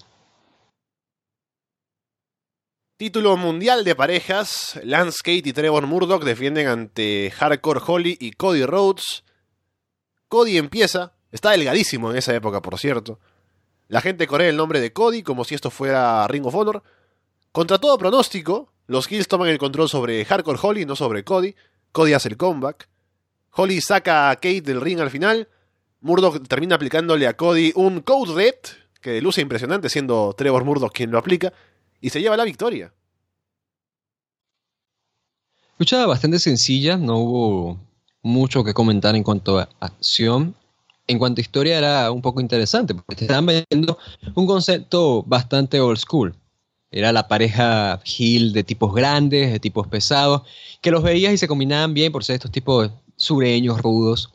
[2.95, 8.63] Título mundial de parejas, Lance Kate y Trevor Murdoch defienden ante Hardcore Holly y Cody
[8.65, 9.25] Rhodes.
[10.30, 13.19] Cody empieza, está delgadísimo en esa época, por cierto.
[13.89, 16.84] La gente corre el nombre de Cody como si esto fuera Ring of Honor.
[17.51, 21.54] Contra todo pronóstico, los Hills toman el control sobre Hardcore Holly, no sobre Cody.
[21.91, 22.88] Cody hace el comeback.
[23.51, 25.47] Holly saca a Kate del ring al final.
[26.01, 28.56] Murdoch termina aplicándole a Cody un Code Red,
[29.01, 31.54] que luce impresionante siendo Trevor Murdoch quien lo aplica,
[31.99, 32.93] y se lleva la victoria.
[35.77, 37.80] Lucha bastante sencilla, no hubo
[38.21, 40.56] mucho que comentar en cuanto a acción.
[41.08, 43.97] En cuanto a historia era un poco interesante, porque te estaban viendo
[44.36, 46.36] un concepto bastante old school.
[46.91, 50.41] Era la pareja Hill de tipos grandes, de tipos pesados,
[50.82, 54.32] que los veías y se combinaban bien por ser estos tipos sureños, rudos.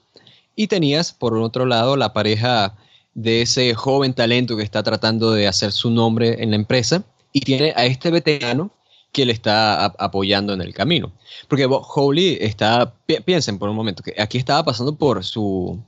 [0.54, 2.76] Y tenías, por otro lado, la pareja
[3.14, 7.40] de ese joven talento que está tratando de hacer su nombre en la empresa y
[7.40, 8.70] tiene a este veterano
[9.12, 11.12] que le está apoyando en el camino.
[11.48, 15.82] Porque Holy está, piensen por un momento, que aquí estaba pasando por su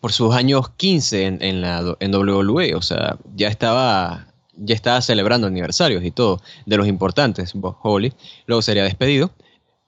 [0.00, 5.46] por sus años 15 en, la, en WWE, o sea, ya estaba ya estaba celebrando
[5.46, 8.12] aniversarios y todo de los importantes, Holly,
[8.46, 9.30] luego sería despedido,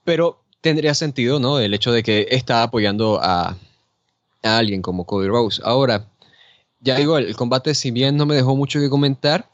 [0.03, 1.59] pero tendría sentido, ¿no?
[1.59, 3.55] El hecho de que está apoyando a,
[4.41, 5.61] alguien como Cody Rose.
[5.65, 6.07] Ahora,
[6.79, 9.49] ya digo, el, combate, si bien no me dejó mucho que comentar,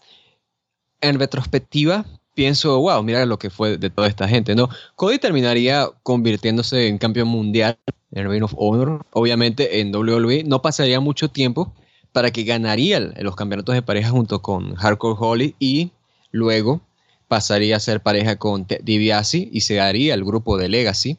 [1.01, 4.69] en retrospectiva pienso, wow, mira lo que fue de toda esta gente, ¿no?
[4.95, 7.80] Cody terminaría convirtiéndose en campeón mundial
[8.12, 9.06] en Reign of Honor.
[9.12, 11.73] Obviamente en WWE no pasaría mucho tiempo
[12.15, 15.91] para que ganaría los campeonatos de pareja junto con Hardcore Holly y
[16.32, 16.80] luego
[17.28, 21.17] pasaría a ser pareja con DiBiase y se haría el grupo de Legacy.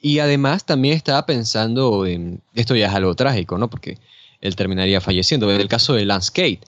[0.00, 3.70] Y además también estaba pensando en, esto ya es algo trágico, ¿no?
[3.70, 3.98] Porque
[4.40, 6.62] él terminaría falleciendo, en el caso de Lance Kate.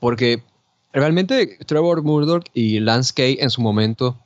[0.00, 0.42] Porque
[0.94, 4.18] realmente Trevor Murdoch y Lance Kate en su momento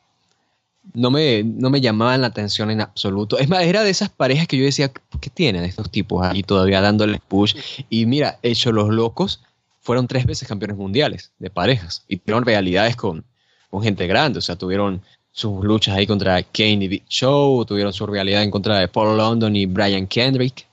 [0.95, 3.39] no me, no me llamaban la atención en absoluto.
[3.39, 6.81] Es más, era de esas parejas que yo decía, ¿qué tienen estos tipos ahí todavía
[6.81, 7.55] dándoles push?
[7.91, 9.43] Y mira, hecho los locos,
[9.87, 13.25] fueron tres veces campeones mundiales de parejas y tuvieron realidades con,
[13.71, 17.93] con gente grande, o sea, tuvieron sus luchas ahí contra Kane y Big Show, tuvieron
[17.93, 20.67] su realidad en contra de Paul London y Brian Kendrick.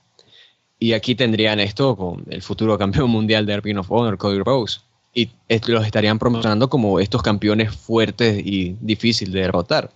[0.80, 4.80] Y aquí tendrían esto con el futuro campeón mundial de Ring of Honor, Cody Rose.
[5.14, 5.30] Y
[5.68, 9.90] los estarían promocionando como estos campeones fuertes y difíciles de derrotar.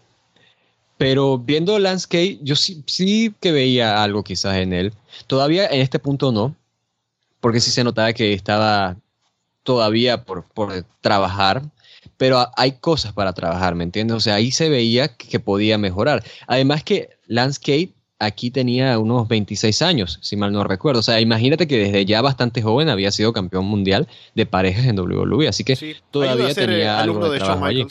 [0.98, 4.92] Pero viendo Landscape, yo sí, sí que veía algo quizás en él.
[5.26, 6.54] Todavía en este punto no,
[7.40, 8.96] porque sí se notaba que estaba
[9.62, 11.62] todavía por, por trabajar,
[12.16, 14.16] pero hay cosas para trabajar, ¿me entiendes?
[14.16, 16.24] O sea, ahí se veía que podía mejorar.
[16.46, 21.00] Además que Landscape aquí tenía unos 26 años, si mal no recuerdo.
[21.00, 24.98] O sea, imagínate que desde ya bastante joven había sido campeón mundial de parejas en
[24.98, 27.86] WWE, así que todavía tenía algo de, trabajo allí.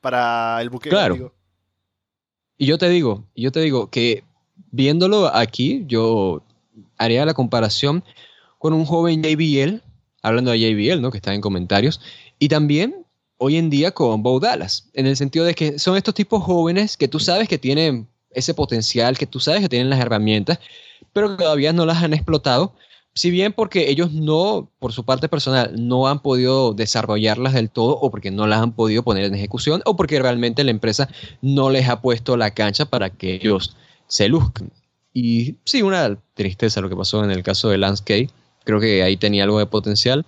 [0.00, 0.90] Para el buque.
[0.90, 1.32] Claro.
[2.60, 4.22] Y yo te digo, yo te digo que
[4.70, 6.42] viéndolo aquí, yo
[6.98, 8.04] haría la comparación
[8.58, 9.80] con un joven JBL,
[10.20, 11.10] hablando de JBL, ¿no?
[11.10, 12.02] Que está en comentarios,
[12.38, 13.06] y también
[13.38, 16.98] hoy en día con Bo Dallas, en el sentido de que son estos tipos jóvenes
[16.98, 20.60] que tú sabes que tienen ese potencial, que tú sabes que tienen las herramientas,
[21.14, 22.74] pero que todavía no las han explotado.
[23.20, 27.98] Si bien porque ellos no, por su parte personal, no han podido desarrollarlas del todo
[27.98, 31.06] o porque no las han podido poner en ejecución o porque realmente la empresa
[31.42, 34.72] no les ha puesto la cancha para que ellos se luzcan.
[35.12, 38.30] Y sí, una tristeza lo que pasó en el caso de Kay.
[38.64, 40.24] Creo que ahí tenía algo de potencial.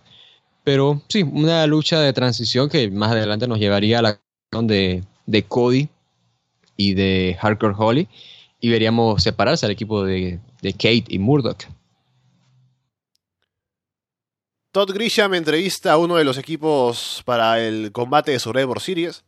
[0.62, 4.20] Pero sí, una lucha de transición que más adelante nos llevaría a la
[4.60, 5.88] de, de Cody
[6.76, 8.08] y de Hardcore Holly
[8.60, 11.64] y veríamos separarse al equipo de, Kate y Murdoch.
[14.72, 19.22] Todd Grisham entrevista a uno de los equipos para el combate de Survivor Series.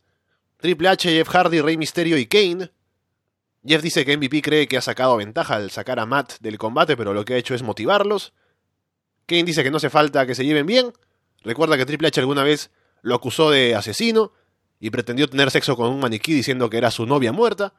[0.57, 2.71] Triple H, Jeff Hardy, Rey Mysterio y Kane.
[3.63, 6.97] Jeff dice que MVP cree que ha sacado ventaja al sacar a Matt del combate,
[6.97, 8.33] pero lo que ha hecho es motivarlos.
[9.27, 10.91] Kane dice que no hace falta que se lleven bien.
[11.43, 12.71] Recuerda que Triple H alguna vez
[13.03, 14.31] lo acusó de asesino
[14.79, 17.75] y pretendió tener sexo con un maniquí diciendo que era su novia muerta.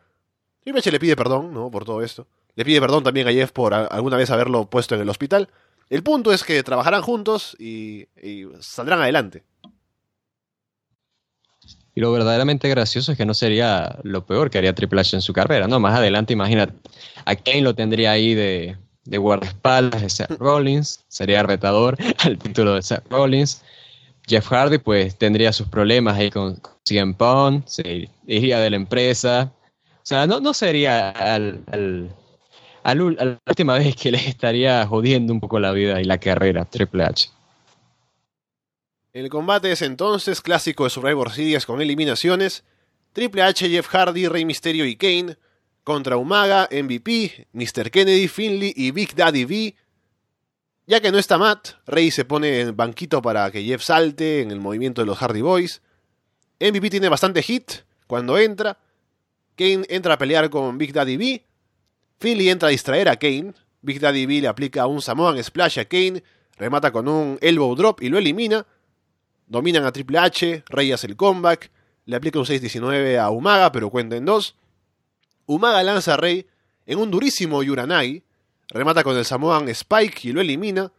[0.64, 1.68] Y Meche le pide perdón, ¿no?
[1.72, 2.28] Por todo esto.
[2.54, 5.48] Le pide perdón también a Jeff por alguna vez haberlo puesto en el hospital.
[5.88, 8.06] El punto es que trabajarán juntos y,
[8.60, 9.44] saldrán adelante.
[11.94, 15.22] Y lo verdaderamente gracioso es que no sería lo peor que haría Triple H en
[15.22, 15.80] su carrera, ¿no?
[15.80, 16.74] Más adelante, imagínate,
[17.24, 22.74] a Kane lo tendría ahí de, de guardaespaldas de Seth Rollins, sería retador al título
[22.74, 23.62] de Seth Rollins.
[24.26, 29.52] Jeff Hardy pues tendría sus problemas ahí con, CM Punk, se iría de la empresa.
[29.96, 32.14] O sea, no, no sería al,
[32.92, 36.64] a la última vez que le estaría jodiendo un poco la vida y la carrera
[36.64, 37.30] Triple H.
[39.12, 42.64] El combate es entonces clásico de Survivor Series con eliminaciones.
[43.12, 45.36] Triple H, Jeff Hardy, Rey Mysterio y Kane
[45.84, 47.90] contra Umaga, MVP, Mr.
[47.90, 49.74] Kennedy, Finley y Big Daddy V
[50.86, 54.52] ya que no está Matt, Rey se pone en banquito para que Jeff salte en
[54.52, 55.82] el movimiento de los Hardy Boys.
[56.60, 57.72] MVP tiene bastante hit
[58.06, 58.78] cuando entra.
[59.56, 61.44] Kane entra a pelear con Big Daddy B.
[62.18, 63.54] Philly entra a distraer a Kane.
[63.82, 66.22] Big Daddy B le aplica un Samoan Splash a Kane.
[66.56, 68.66] Remata con un Elbow Drop y lo elimina.
[69.46, 70.64] Dominan a Triple H.
[70.68, 71.70] Rey hace el comeback.
[72.04, 74.56] Le aplica un 6-19 a Umaga, pero cuenta en dos.
[75.46, 76.46] Umaga lanza a Rey
[76.86, 78.22] en un durísimo Yuranai
[78.68, 80.92] remata con el Samoan Spike y lo elimina.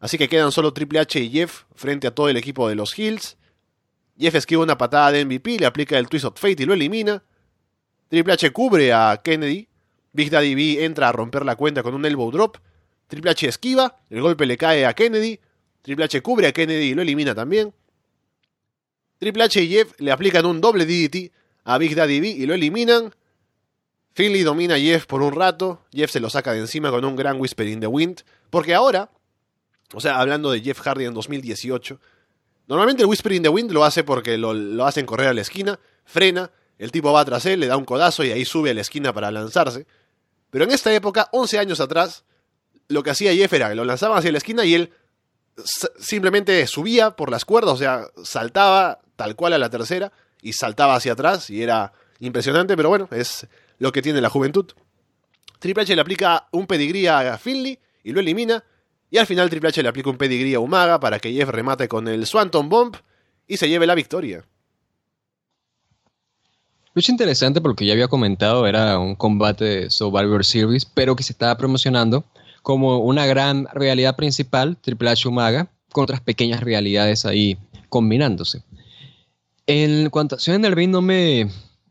[0.00, 2.98] Así que quedan solo Triple H y Jeff frente a todo el equipo de los
[2.98, 3.36] Hills.
[4.18, 7.22] Jeff esquiva una patada de MVP, le aplica el Twist of Fate y lo elimina.
[8.08, 9.68] Triple H cubre a Kennedy.
[10.12, 12.58] Big Daddy B entra a romper la cuenta con un elbow drop.
[13.06, 15.38] Triple H esquiva, el golpe le cae a Kennedy.
[15.82, 17.72] Triple H cubre a Kennedy y lo elimina también.
[19.18, 21.32] Triple H y Jeff le aplican un doble DDT
[21.64, 23.12] a Big Daddy B y lo eliminan.
[24.14, 27.16] Finley domina a Jeff por un rato, Jeff se lo saca de encima con un
[27.16, 29.10] gran Whisper in the Wind, porque ahora,
[29.94, 31.98] o sea, hablando de Jeff Hardy en 2018,
[32.66, 35.80] normalmente el Whisper in the Wind lo hace porque lo, hacen correr a la esquina,
[36.04, 38.82] frena, el tipo va tras él, le da un codazo y ahí sube a la
[38.82, 39.86] esquina para lanzarse.
[40.52, 42.24] Pero en esta época, 11 años atrás,
[42.88, 44.92] lo que hacía Jeff era que lo lanzaban hacia la esquina y él
[45.98, 50.12] simplemente subía por las cuerdas, o sea, saltaba tal cual a la tercera
[50.42, 53.46] y saltaba hacia atrás y era impresionante, pero bueno, es
[53.78, 54.66] lo que tiene la juventud.
[55.58, 58.62] Triple H le aplica un pedigrí a Finley y lo elimina.
[59.10, 61.88] Y al final Triple H le aplica un pedigrí a Umaga para que Jeff remate
[61.88, 62.96] con el Swanton Bomb
[63.46, 64.44] y se lleve la victoria.
[66.94, 71.32] Lucha interesante porque ya había comentado, era un combate de Survivor Series, pero que se
[71.32, 72.24] estaba promocionando
[72.62, 77.56] como una gran realidad principal, Triple H Umaga, con otras pequeñas realidades ahí
[77.88, 78.62] combinándose.
[79.66, 81.44] En cuanto a acción en el ring no me,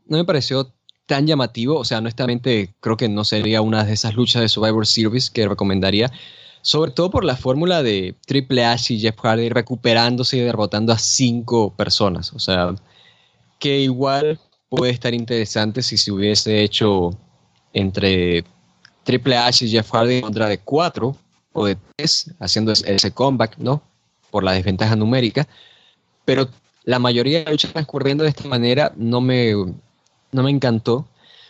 [0.06, 0.72] no me pareció
[1.06, 4.86] tan llamativo, o sea, honestamente creo que no sería una de esas luchas de Survivor
[4.86, 6.12] Series que recomendaría,
[6.62, 10.98] sobre todo por la fórmula de Triple H y Jeff Hardy recuperándose y derrotando a
[10.98, 12.74] cinco personas, o sea,
[13.58, 14.38] que igual
[14.76, 17.10] puede estar interesante si se hubiese hecho
[17.74, 18.42] entre
[19.04, 21.14] Triple H y Jeff Hardy contra de cuatro
[21.52, 23.82] o de tres, haciendo ese comeback, ¿no?
[24.30, 25.46] Por la desventaja numérica,
[26.24, 26.48] pero
[26.84, 31.06] la mayoría de luchas transcurriendo de esta manera no me no me encantó,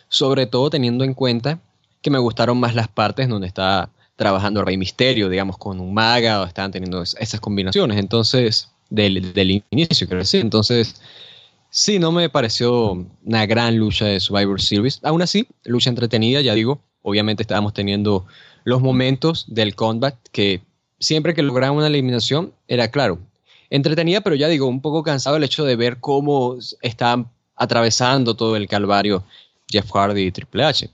[0.09, 1.59] sobre todo teniendo en cuenta
[2.01, 6.41] que me gustaron más las partes donde está trabajando Rey Misterio, digamos, con un maga,
[6.41, 10.41] o estaban teniendo esas combinaciones, entonces, del, inicio, quiero decir.
[10.41, 11.01] Entonces,
[11.75, 12.91] Sí, no me pareció
[13.23, 14.99] una gran lucha de Survivor Series.
[15.01, 16.83] Aún así, lucha entretenida, ya digo.
[17.01, 18.27] Obviamente estábamos teniendo
[18.63, 20.61] los momentos del combat que
[20.99, 23.17] siempre que lograban una eliminación era claro.
[23.71, 28.55] Entretenida, pero ya digo, un poco cansado el hecho de ver cómo estaban atravesando todo
[28.55, 29.23] el calvario
[29.67, 30.91] Jeff Hardy y Triple H.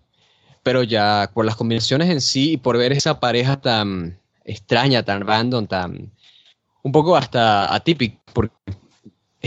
[0.64, 5.28] Pero ya por las combinaciones en sí y por ver esa pareja tan extraña, tan
[5.28, 6.14] random, tan
[6.84, 8.56] un poco hasta atípica, porque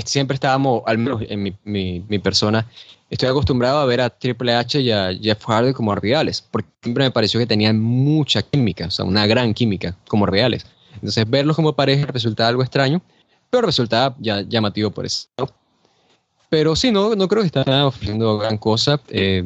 [0.04, 2.66] siempre estábamos, al menos en mi, persona,
[3.10, 7.04] estoy acostumbrado a ver a Triple H y a Jeff Hardy como reales, porque siempre
[7.04, 10.66] me pareció que tenían mucha química, o sea, una gran química como reales.
[10.94, 13.02] Entonces, verlos como pareja resultaba algo extraño,
[13.50, 15.28] pero resultaba ya llamativo por eso.
[16.48, 19.00] Pero sí, no, no creo que estén ofreciendo gran cosa.
[19.08, 19.42] Eh,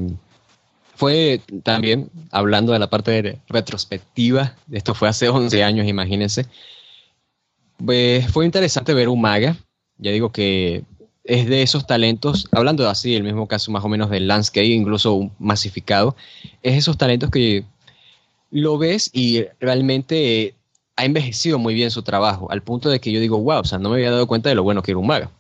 [0.96, 6.46] fue también, hablando de la parte de retrospectiva, esto fue hace 11 años, imagínense,
[7.84, 9.56] pues fue interesante ver un maga
[9.98, 10.84] ya digo que
[11.24, 15.30] es de esos talentos, hablando así, el mismo caso más o menos del landscape, incluso
[15.38, 16.16] masificado,
[16.62, 17.64] es esos talentos que
[18.50, 20.54] lo ves y realmente
[20.96, 23.78] ha envejecido muy bien su trabajo, al punto de que yo digo, wow, o sea,
[23.78, 25.30] no me había dado cuenta de lo bueno que era un maga.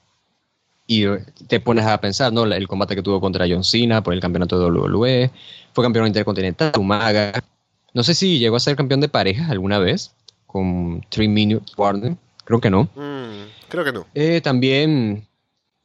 [0.86, 1.04] Y
[1.48, 2.44] te pones a pensar, ¿no?
[2.44, 5.30] El combate que tuvo contra John Cena por el campeonato de WWE,
[5.72, 7.32] fue campeón intercontinental, un maga.
[7.92, 10.14] No sé si llegó a ser campeón de parejas alguna vez
[10.46, 12.84] con Three Minutes Warning, creo que no.
[12.94, 13.45] Mm.
[13.68, 14.06] Creo que no.
[14.14, 15.26] Eh, también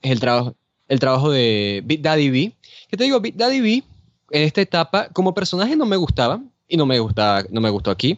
[0.02, 0.56] el trabajo,
[0.88, 2.54] el trabajo de Big Daddy B.
[2.90, 3.84] Que te digo, Big Daddy B
[4.32, 7.92] en esta etapa, como personaje no me gustaba, y no me gustaba, no me gustó
[7.92, 8.18] aquí,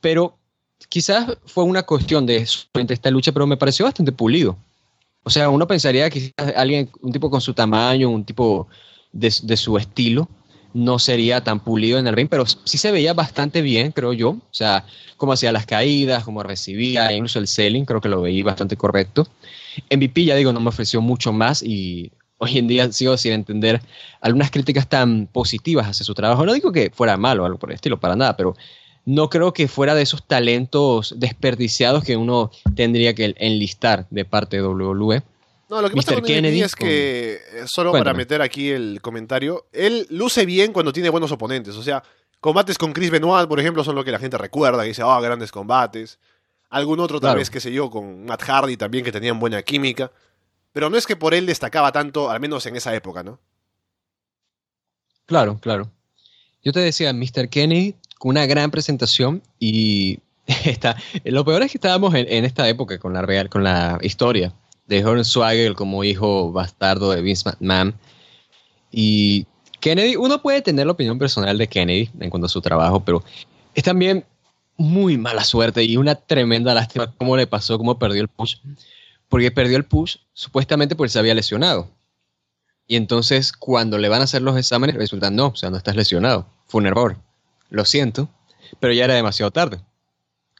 [0.00, 0.36] pero
[0.88, 4.56] quizás fue una cuestión de esta lucha, pero me pareció bastante pulido.
[5.24, 8.68] O sea, uno pensaría que alguien, un tipo con su tamaño, un tipo
[9.12, 10.28] de, de su estilo,
[10.76, 14.30] no sería tan pulido en el ring, pero sí se veía bastante bien, creo yo.
[14.30, 14.84] O sea,
[15.16, 19.26] cómo hacía las caídas, cómo recibía, incluso el selling, creo que lo veía bastante correcto.
[19.90, 23.80] MVP, ya digo, no me ofreció mucho más y hoy en día sigo sin entender
[24.20, 26.44] algunas críticas tan positivas hacia su trabajo.
[26.44, 28.54] No digo que fuera malo o algo por el estilo, para nada, pero
[29.06, 34.58] no creo que fuera de esos talentos desperdiciados que uno tendría que enlistar de parte
[34.58, 35.22] de WWE.
[35.68, 39.66] No, lo que pasa con Kennedy es que, eh, solo para meter aquí el comentario,
[39.72, 41.74] él luce bien cuando tiene buenos oponentes.
[41.74, 42.04] O sea,
[42.40, 45.20] combates con Chris Benoit, por ejemplo, son lo que la gente recuerda, que dice, ah,
[45.20, 46.20] grandes combates.
[46.70, 50.10] Algún otro, tal vez, qué sé yo, con Matt Hardy también, que tenían buena química.
[50.72, 53.40] Pero no es que por él destacaba tanto, al menos en esa época, ¿no?
[55.26, 55.90] Claro, claro.
[56.62, 57.48] Yo te decía, Mr.
[57.48, 62.68] Kennedy, con una gran presentación y está, lo peor es que estábamos en, en esta
[62.68, 64.52] época con la real, con la historia
[64.86, 67.94] de Hornswoggle como hijo bastardo de Vince McMahon.
[68.90, 69.46] Y
[69.80, 73.22] Kennedy, uno puede tener la opinión personal de Kennedy en cuanto a su trabajo, pero
[73.74, 74.24] es también
[74.76, 78.56] muy mala suerte y una tremenda lástima cómo le pasó, cómo perdió el push.
[79.28, 81.90] Porque perdió el push supuestamente porque se había lesionado.
[82.86, 85.96] Y entonces cuando le van a hacer los exámenes resulta no, o sea, no estás
[85.96, 86.46] lesionado.
[86.66, 87.16] Fue un error.
[87.68, 88.28] Lo siento,
[88.78, 89.80] pero ya era demasiado tarde.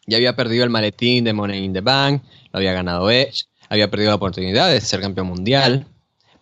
[0.07, 3.91] Ya había perdido el maletín de Money in the Bank, lo había ganado Edge, había
[3.91, 5.87] perdido la oportunidad de ser campeón mundial,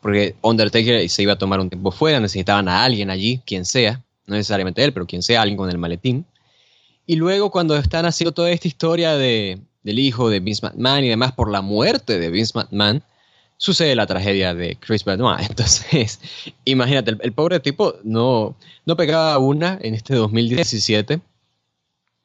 [0.01, 4.03] porque Undertaker se iba a tomar un tiempo fuera, necesitaban a alguien allí, quien sea,
[4.27, 6.27] no necesariamente él, pero quien sea, alguien con el maletín.
[7.07, 11.09] Y luego cuando están haciendo toda esta historia de, del hijo de Vince McMahon y
[11.09, 13.03] demás por la muerte de Vince McMahon,
[13.57, 15.41] sucede la tragedia de Chris Benoit.
[15.49, 16.21] Entonces,
[16.65, 21.21] imagínate, el, pobre tipo no, no pegaba una en este 2017.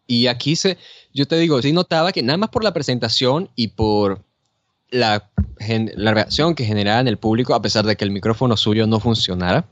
[0.08, 0.78] Y aquí se,
[1.14, 4.24] yo te digo, sí notaba que nada más por la presentación y por
[4.92, 5.30] la,
[5.96, 9.00] la, reacción que generaba en el público, a pesar de que el micrófono suyo no
[9.00, 9.66] funcionara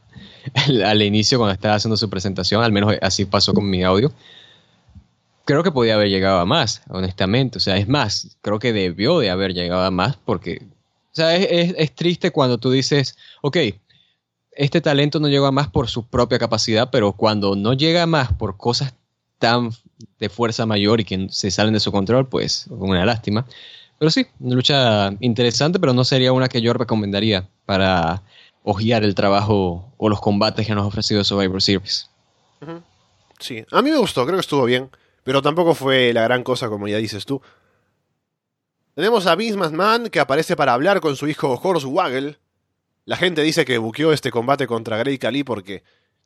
[0.86, 4.12] al inicio cuando estaba haciendo su presentación, al menos así pasó con mi audio,
[5.48, 7.58] creo que podía haber llegado a más, honestamente.
[7.58, 11.36] O sea, es más, creo que debió de haber llegado a más porque, o sea,
[11.36, 13.58] es, triste cuando tú dices, ok,
[14.52, 18.08] este talento no llegó a más por su propia capacidad, pero cuando no llega a
[18.08, 18.94] más por cosas
[19.40, 19.72] tan
[20.20, 23.46] de fuerza mayor y que se salen de su control, pues una lástima.
[24.00, 28.24] Pero sí, una lucha interesante, pero no sería una que yo recomendaría para
[28.64, 32.10] ojear el trabajo o los combates que nos ha ofrecido Survivor Series.
[33.40, 34.90] Sí, a mí me gustó, creo que estuvo bien,
[35.24, 37.42] pero tampoco fue la gran cosa como ya dices tú.
[38.94, 42.40] Tenemos a Vince McMahon que aparece para hablar con su hijo Waggle.
[43.06, 45.84] La gente dice que buqueó este combate contra Grey Khali porque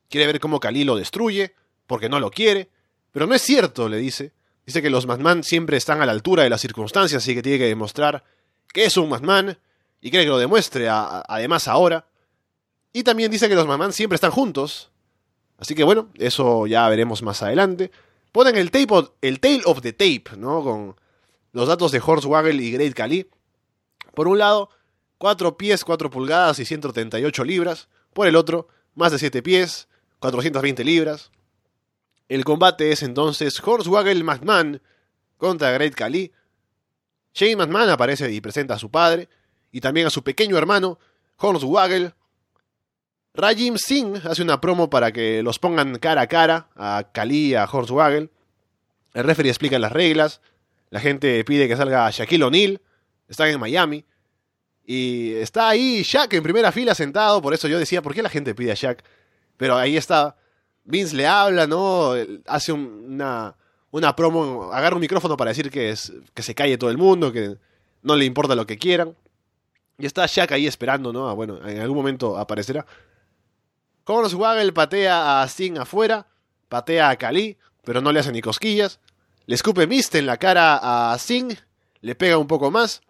[0.08, 1.54] quiere ver cómo Khali lo destruye,
[1.86, 2.70] porque no lo quiere,
[3.12, 4.32] pero no es cierto, le dice.
[4.66, 7.58] Dice que los McMahon siempre están a la altura de las circunstancias y que tiene
[7.58, 8.24] que demostrar
[8.72, 9.58] que es un McMahon
[10.00, 12.06] y quiere que lo demuestre además ahora.
[12.92, 14.90] Y también dice que los McMahon siempre están juntos.
[15.58, 17.90] Así que bueno, eso ya veremos más adelante.
[18.32, 20.62] Ponen el, tape el tail of the tape, ¿no?
[20.62, 20.96] Con
[21.52, 23.28] los datos de Hornswoggle y Great Khali.
[24.14, 24.70] Por un lado,
[25.18, 27.88] 4 pies 4 pulgadas y 138 libras.
[28.12, 29.88] Por el otro, más de 7 pies,
[30.18, 31.30] 420 libras.
[32.32, 34.80] El combate es entonces Hornswoggle McMahon
[35.36, 36.32] contra Great Khali.
[37.34, 39.28] Shane McMahon aparece y presenta a su padre
[39.70, 40.98] y también a su pequeño hermano,
[41.36, 42.14] Hornswoggle.
[43.34, 47.54] Rajim Singh hace una promo para que los pongan cara a cara a Khali y
[47.54, 48.30] a Hornswoggle.
[49.12, 50.40] El referee explica las reglas.
[50.88, 52.80] La gente pide que salga Shaquille O'Neal.
[53.28, 54.06] Están en Miami.
[54.86, 57.42] Y está ahí Shaq en primera fila sentado.
[57.42, 59.04] Por eso yo decía, ¿por qué la gente pide a Shaq?
[59.58, 60.38] Pero ahí está.
[60.84, 62.12] Vince le habla, ¿no?
[62.46, 63.56] Hace una,
[63.90, 67.32] una promo, agarra un micrófono para decir que, es, que se calle todo el mundo,
[67.32, 67.56] que
[68.02, 69.16] no le importa lo que quieran.
[69.98, 71.34] Y está Shaq ahí esperando, ¿no?
[71.36, 72.86] Bueno, en algún momento aparecerá.
[74.04, 76.26] Hornswoggle patea a Sting afuera,
[76.68, 78.98] patea a Kali, pero no le hace ni cosquillas.
[79.46, 81.56] Le escupe Mist en la cara a Singh,
[82.00, 83.02] le pega un poco más.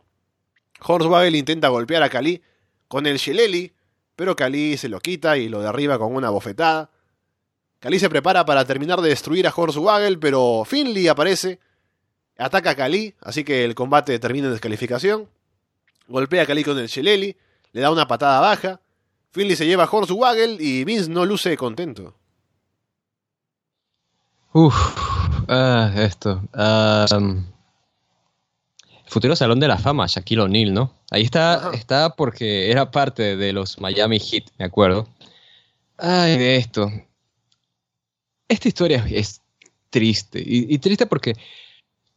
[0.80, 2.42] Hornswoggle intenta golpear a Kali
[2.88, 3.72] con el Shillelagh,
[4.16, 6.90] pero Kali se lo quita y lo derriba con una bofetada.
[7.82, 11.58] Kali se prepara para terminar de destruir a Hornswoggle, pero Finley aparece,
[12.38, 15.28] ataca a Kali, así que el combate termina en descalificación.
[16.06, 17.34] Golpea a Kali con el Shillelagh,
[17.72, 18.80] le da una patada baja.
[19.32, 22.14] Finley se lleva a Hornswoggle y Vince no luce contento.
[24.52, 24.76] Uf,
[25.48, 26.40] ah, esto.
[26.54, 27.44] Um,
[29.06, 30.94] futuro Salón de la Fama, Shaquille O'Neal, ¿no?
[31.10, 35.08] Ahí está, está porque era parte de los Miami Heat, me acuerdo.
[35.98, 36.88] Ay, de esto.
[38.52, 39.40] Esta historia es
[39.88, 40.42] triste.
[40.44, 41.32] Y, triste porque,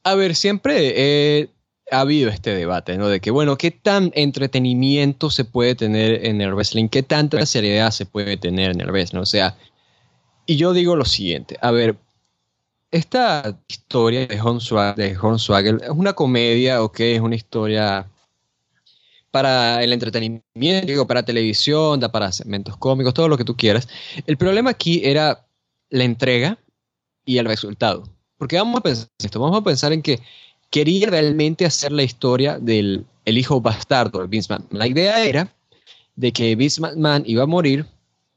[0.04, 1.50] a ver, siempre
[1.90, 3.08] ha habido este debate, ¿no?
[3.08, 6.90] De que, bueno, ¿qué tan entretenimiento se puede tener en el wrestling?
[6.90, 9.22] ¿Qué tanta seriedad se puede tener en el wrestling?
[9.22, 9.58] O sea,
[10.46, 11.96] y yo digo lo siguiente, a ver,
[12.92, 18.10] esta historia de Hornswoggle, es una comedia, ok, es una historia
[19.32, 23.88] para el entretenimiento, para televisión, para segmentos cómicos, todo lo que tú quieras.
[24.28, 25.46] El problema aquí era
[25.90, 26.58] la entrega
[27.26, 28.04] y el resultado.
[28.38, 30.20] Porque vamos a pensar esto, vamos a pensar en que
[30.70, 34.56] quería realmente hacer la historia del el hijo bastardo de Vince.
[34.70, 35.54] La idea era
[36.16, 36.82] de que Vince
[37.26, 37.86] iba a morir,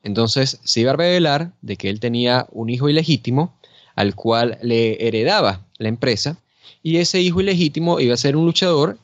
[0.03, 3.55] entonces se iba a revelar de que él tenía un hijo ilegítimo
[3.95, 6.39] al cual le heredaba la empresa,
[6.83, 8.99] y ese hijo ilegítimo iba a ser un luchador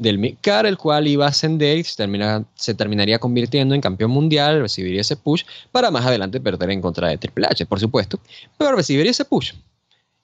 [0.00, 5.02] del Midcar, el cual iba a ascender y se, terminaría convirtiendo en campeón mundial, recibiría
[5.02, 8.18] ese push para más adelante perder en contra de Triple H, por supuesto,
[8.56, 9.52] pero recibiría ese push.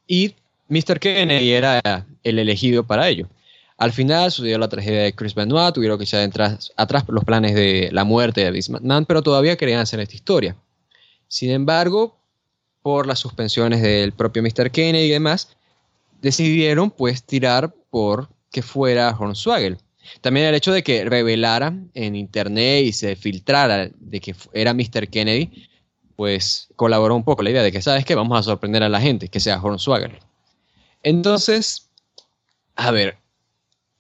[0.07, 0.35] Y
[0.69, 0.99] Mr.
[0.99, 3.29] Kennedy era el elegido para ello.
[3.77, 7.55] Al final sucedió la tragedia de Chris Benoit, tuvieron que echar atrás, atrás los planes
[7.55, 10.57] de la muerte de Vince McMahon, pero todavía querían hacer esta historia.
[11.29, 12.17] Sin embargo,
[12.81, 14.71] por las suspensiones del propio Mr.
[14.71, 15.55] Kennedy y demás,
[16.23, 19.77] decidieron pues tirar por que fuera Hornswoggle.
[20.23, 25.09] También el hecho de que revelara en internet y se filtrara de que era Mr.
[25.11, 25.69] Kennedy,
[26.17, 28.15] pues colaboró un poco la idea de que, ¿sabes qué?
[28.15, 30.19] Vamos a sorprender a la gente, que sea Hornswoggle.
[31.03, 31.91] Entonces,
[32.77, 33.19] a ver,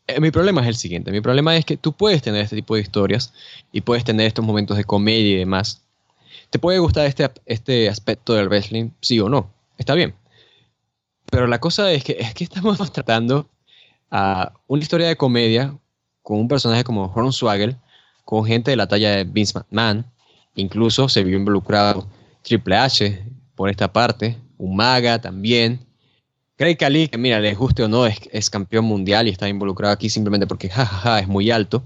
[0.06, 1.12] eh, mi problema es el siguiente.
[1.12, 3.34] Mi problema es que tú puedes tener este tipo de historias
[3.70, 5.82] y puedes tener estos momentos de comedia y demás,
[6.48, 8.90] ¿Te puede gustar este, este aspecto del wrestling?
[9.02, 9.52] Sí o no.
[9.76, 10.14] Está bien.
[11.30, 13.50] Pero la cosa es que, es que estamos tratando
[14.10, 15.76] a una historia de comedia
[16.22, 17.76] con un personaje como Hornswoggle,
[18.24, 20.04] con gente de la talla de Vince McMahon.
[20.54, 22.08] Incluso se vio involucrado
[22.42, 25.86] Triple H por esta parte, un maga también.
[26.56, 30.08] Craig Khali, que mira, les guste o no, es, campeón mundial y está involucrado aquí
[30.08, 31.84] simplemente porque jajaja es muy alto.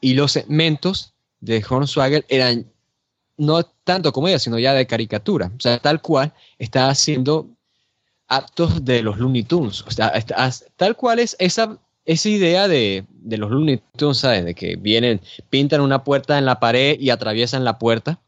[0.00, 2.66] Y los segmentos de Hornswoggle eran
[3.36, 5.52] no tanto comedia, sino ya de caricatura.
[5.56, 7.48] O sea, tal cual está haciendo
[8.30, 9.82] actos de los Looney Tunes.
[9.82, 10.12] O sea,
[10.76, 11.76] tal cual es esa,
[12.06, 14.44] esa idea de, los Looney Tunes, ¿sabes?
[14.44, 15.20] De que vienen,
[15.50, 18.20] pintan una puerta en la pared y atraviesan la puerta.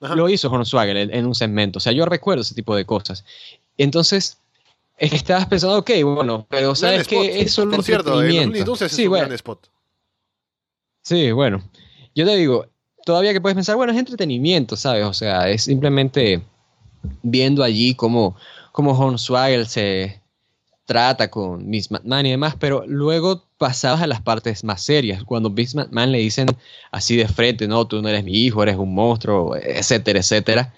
[0.00, 1.78] Lo hizo Hornswoggle en, en un segmento.
[1.78, 3.24] O sea, yo recuerdo ese tipo de cosas.
[3.78, 4.38] Entonces,
[4.98, 8.92] estabas pensando, ok, bueno, pero sabes que es solo Por cierto, el Looney Tunes es
[8.92, 9.26] sí, un bueno.
[9.26, 9.68] gran spot.
[11.02, 11.62] Sí, bueno.
[12.14, 12.66] Yo te digo,
[13.04, 15.04] todavía que puedes pensar, bueno, es entretenimiento, ¿sabes?
[15.04, 16.42] O sea, es simplemente
[17.22, 18.36] viendo allí cómo,
[18.74, 20.20] cómo Hornswoggle se
[20.84, 25.48] trata con Miss McMahon y demás, pero luego pasadas a las partes más serias, cuando
[25.48, 26.48] Miss McMahon le dicen
[26.90, 30.74] así de frente, no, tú no eres mi hijo, eres un monstruo, etcétera, etcétera.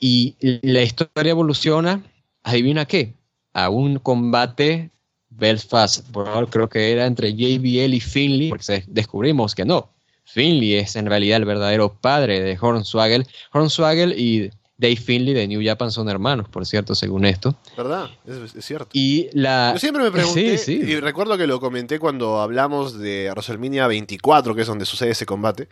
[0.00, 2.02] Y la historia evoluciona,
[2.42, 3.14] adivina qué,
[3.52, 4.90] a un combate
[5.30, 6.08] Belfast,
[6.50, 9.90] creo que era entre JBL y Finley, porque descubrimos que no,
[10.24, 13.26] Finley es en realidad el verdadero padre de Hornswoggle.
[13.52, 17.58] Hornswoggle y Dave Finley de New Japan son hermanos, por cierto, según esto.
[17.76, 18.10] ¿Verdad?
[18.26, 18.88] Es, es cierto.
[18.92, 19.70] Y la...
[19.72, 20.90] Yo siempre me pregunté, Sí, sí.
[20.90, 25.24] y recuerdo que lo comenté cuando hablamos de WrestleMania 24, que es donde sucede ese
[25.24, 25.68] combate,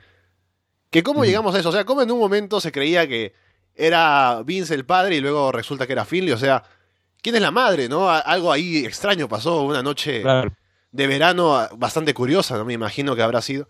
[0.91, 1.27] que cómo Ujú.
[1.27, 3.35] llegamos a eso, o sea, cómo en un momento se creía que
[3.75, 6.63] era Vince el padre y luego resulta que era Finley, o sea,
[7.21, 8.09] ¿quién es la madre, no?
[8.09, 10.53] Algo ahí extraño pasó una noche Claro,
[10.93, 12.65] de verano ah, bastante curiosa, ¿no?
[12.65, 13.69] Me imagino que habrá sido.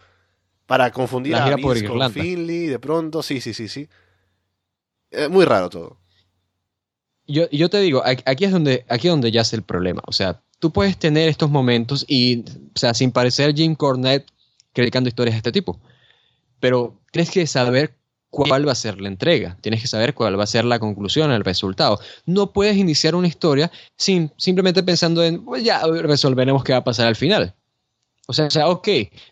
[0.66, 2.12] Para confundir La a por Vince con.
[2.12, 3.88] Finley de pronto, sí, sí, sí, sí.
[5.14, 5.98] Eh, muy raro todo.
[7.26, 10.02] yo, yo te digo, aquí es donde, aquí es donde ya es el problema.
[10.06, 14.26] O sea, tú puedes tener estos momentos y, o sea, sin parecer Jim Cornette
[14.72, 15.80] criticando historias de este tipo.
[16.60, 17.94] Pero tienes que saber
[18.30, 19.56] cuál va a ser la entrega.
[19.60, 22.00] Tienes que saber cuál va a ser la conclusión, el resultado.
[22.26, 26.84] No puedes iniciar una historia sin simplemente pensando en, pues ya resolveremos qué va a
[26.84, 27.54] pasar al final.
[28.26, 28.88] O sea, o sea, ok,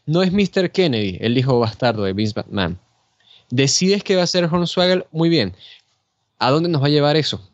[0.06, 0.70] no es Mr.
[0.70, 2.78] Kennedy, el hijo bastardo de Vince McMahon.
[3.52, 5.54] Decides que va a ser Hornswoggle, muy bien.
[6.38, 7.46] ¿A dónde nos va a llevar eso?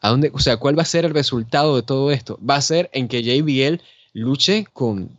[0.00, 2.40] ¿A dónde, o sea, cuál va a ser el resultado de todo esto?
[2.42, 3.82] Va a ser en que JBL
[4.14, 5.10] luche con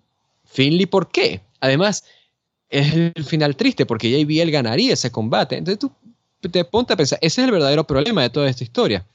[0.45, 0.87] Finley.
[0.87, 1.41] ¿Por qué?
[1.59, 2.03] Además,
[2.67, 5.55] es el final triste porque JBL ganaría ese combate.
[5.55, 5.91] Entonces tú
[6.49, 9.05] te ponte a pensar, ese es el verdadero problema de toda esta historia,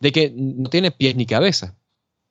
[0.00, 1.74] de que no tiene pies ni cabeza.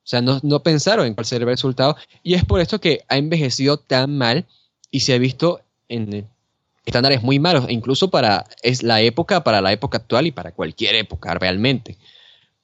[0.03, 3.01] O sea, no, no pensaron en cuál sería el resultado y es por esto que
[3.07, 4.47] ha envejecido tan mal
[4.89, 6.27] y se ha visto en
[6.85, 10.95] estándares muy malos, incluso para es la época, para la época actual y para cualquier
[10.95, 11.97] época realmente.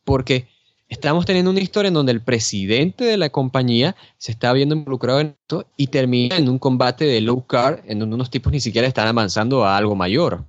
[0.03, 0.47] Porque
[0.89, 5.19] estamos teniendo una historia en donde el presidente de la compañía se está viendo involucrado
[5.19, 8.59] en esto y termina en un combate de low card en donde unos tipos ni
[8.59, 10.45] siquiera están avanzando a algo mayor.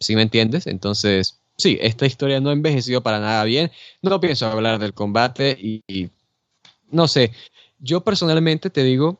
[0.00, 0.66] ¿Sí me entiendes?
[0.66, 3.72] Entonces, sí, esta historia no ha envejecido para nada bien.
[4.02, 6.10] No pienso hablar del combate y
[6.90, 7.32] no sé,
[7.78, 9.18] yo personalmente te digo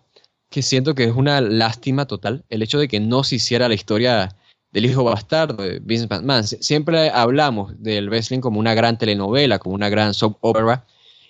[0.51, 3.75] que siento que es una lástima total el hecho de que no se hiciera la
[3.75, 4.35] historia
[4.73, 6.43] del hijo bastardo de Vince McMahon.
[6.45, 10.85] Sie- Siempre hablamos del wrestling como una gran telenovela, como una gran soap opera,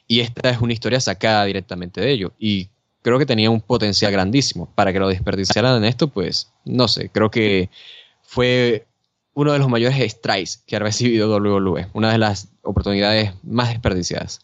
[0.07, 2.33] y esta es una historia sacada directamente de ello.
[2.39, 2.69] Y
[3.03, 4.73] creo que tenía un potencial grandísimo.
[4.75, 7.71] Para que lo desperdiciaran en esto, pues no sé, creo que
[8.23, 8.87] fue
[9.35, 14.41] uno de los mayores strikes que ha recibido WWE, una de las oportunidades más desperdiciadas.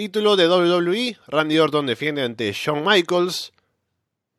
[0.00, 3.52] Título de WWE, Randy Orton defiende ante Shawn Michaels.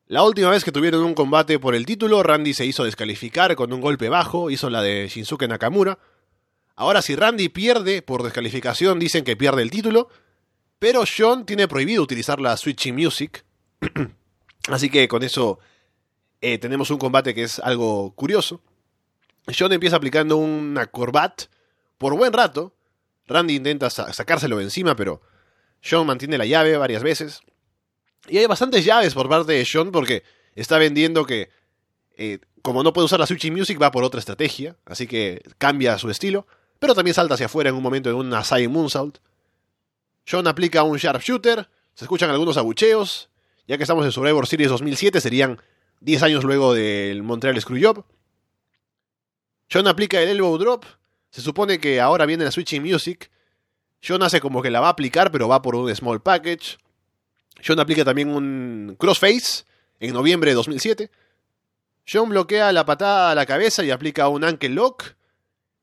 [0.07, 3.72] La última vez que tuvieron un combate por el título, Randy se hizo descalificar con
[3.72, 5.99] un golpe bajo, hizo la de Shinsuke Nakamura.
[6.76, 10.09] Ahora si Randy pierde por descalificación, dicen que pierde el título,
[10.80, 13.45] pero Shawn tiene prohibido utilizar la Switching Music.
[14.68, 15.59] Así que con eso
[16.41, 18.64] eh, tenemos un combate que es algo curioso.
[19.45, 21.43] Shawn empieza aplicando una corbat
[21.99, 22.74] por buen rato.
[23.28, 25.22] Randy intenta sa- sacárselo de encima, pero
[25.82, 27.41] Sean mantiene la llave varias veces.
[28.27, 30.23] Y hay bastantes llaves por parte de Sean porque
[30.55, 31.49] está vendiendo que,
[32.17, 34.77] eh, como no puede usar la Switching Music, va por otra estrategia.
[34.86, 36.45] Así que cambia su estilo.
[36.79, 39.17] Pero también salta hacia afuera en un momento en un Asai Moonsault.
[40.25, 41.67] Sean aplica un Sharpshooter.
[41.93, 43.29] Se escuchan algunos abucheos.
[43.67, 45.61] Ya que estamos en Survivor Series 2007, serían
[46.01, 48.03] 10 años luego del Montreal Screwjob.
[49.69, 50.86] Sean aplica el Elbow Drop.
[51.29, 53.32] Se supone que ahora viene la Switching Music.
[54.05, 56.77] John hace como que la va a aplicar, pero va por un small package.
[57.65, 59.65] John aplica también un crossface
[59.99, 61.11] en noviembre de 2007.
[62.11, 65.15] John bloquea la patada a la cabeza y aplica un ankle lock.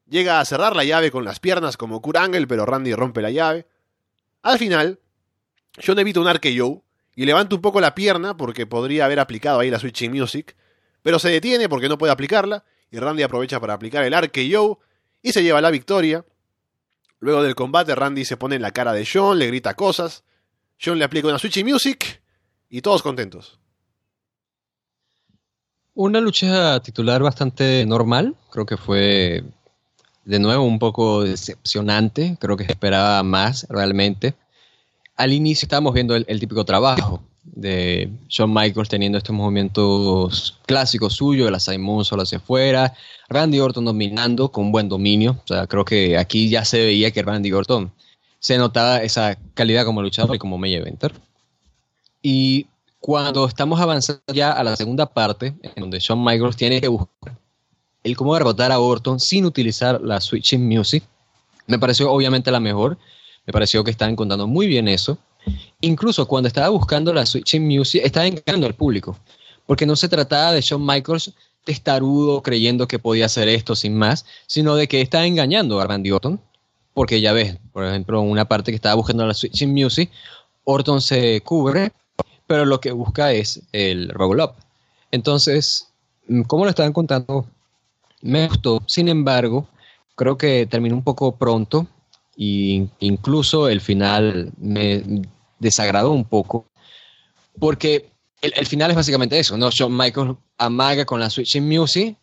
[0.09, 3.31] Llega a cerrar la llave con las piernas como Kurt Angle, pero Randy rompe la
[3.31, 3.67] llave.
[4.43, 4.99] Al final,
[5.85, 6.83] John evita un RKO
[7.15, 10.57] y levanta un poco la pierna porque podría haber aplicado ahí la Switching Music,
[11.03, 14.81] pero se detiene porque no puede aplicarla y Randy aprovecha para aplicar el RKO
[15.23, 16.25] y se lleva la victoria.
[17.21, 20.25] Luego del combate, Randy se pone en la cara de John, le grita cosas.
[20.83, 22.23] John le aplica una Switchy Music
[22.69, 23.59] y todos contentos.
[25.95, 29.43] Una lucha titular bastante normal, creo que fue
[30.25, 34.35] de nuevo un poco decepcionante, creo que se esperaba más realmente.
[35.17, 41.51] Al inicio estábamos viendo el típico trabajo de Shawn Michaels teniendo estos movimientos clásicos suyos,
[41.51, 42.95] la Simon solo hacia afuera,
[43.29, 47.23] Randy Orton dominando con buen dominio, o sea, creo que aquí ya se veía que
[47.23, 47.93] Randy Orton
[48.39, 51.13] se notaba esa calidad como luchador y como main eventer.
[52.23, 52.67] Y
[53.01, 57.39] cuando estamos avanzando ya a la segunda parte, en donde Shawn Michaels tiene que buscar
[58.05, 61.05] el cómo derrotar a Orton sin utilizar la Switching Music,
[61.69, 62.99] me pareció obviamente la mejor.
[63.47, 65.19] Me pareció que estaban contando muy bien eso.
[65.81, 69.17] Incluso cuando estaba buscando la Switching Music, estaba engañando al público.
[69.67, 71.33] Porque no se trataba de Shawn Michaels
[71.65, 76.11] testarudo creyendo que podía hacer esto sin más, sino de que estaba engañando a Randy
[76.11, 76.41] Orton.
[76.95, 80.11] Porque ya ves, por ejemplo, una parte que estaba buscando la Switching Music,
[80.65, 81.93] Orton se cubre,
[82.47, 84.55] pero lo que busca es el roll up.
[85.11, 85.89] Entonces,
[86.47, 87.47] ¿cómo lo estaban contando?
[88.21, 88.83] Me gustó.
[88.87, 89.69] Sin embargo,
[90.17, 91.87] creo que terminó un poco pronto
[92.41, 95.03] y incluso el final me
[95.59, 96.67] desagradó un poco
[97.59, 98.11] porque
[98.41, 99.71] el, final es básicamente eso, ¿no?
[99.73, 102.17] Shawn Michaels amaga con la Switching Music,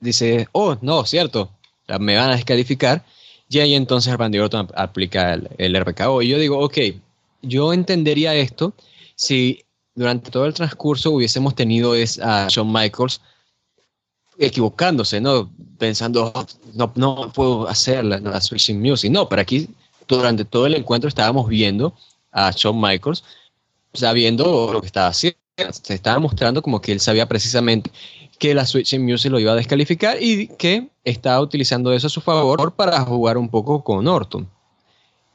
[0.00, 1.52] dice, oh, no, cierto,
[2.00, 3.04] me van a descalificar,
[3.48, 6.22] y ahí entonces Randy Orton aplica el, el RKO.
[6.22, 6.78] Y yo digo, ok,
[7.42, 8.74] yo entendería esto
[9.14, 9.64] si
[9.94, 11.92] durante todo el transcurso hubiésemos tenido
[12.22, 13.20] a Shawn Michaels
[14.40, 15.50] equivocándose, ¿no?
[15.78, 16.32] Pensando,
[16.74, 19.10] no, no puedo hacer la, switching music.
[19.10, 19.68] No, pero aquí
[20.08, 21.94] durante todo el encuentro estábamos viendo
[22.32, 23.22] a Shawn Michaels
[23.92, 25.38] sabiendo lo que estaba haciendo.
[25.82, 27.90] Se estaba mostrando como que él sabía precisamente
[28.38, 32.22] que la switching music lo iba a descalificar y que estaba utilizando eso a su
[32.22, 34.48] favor para jugar un poco con Orton.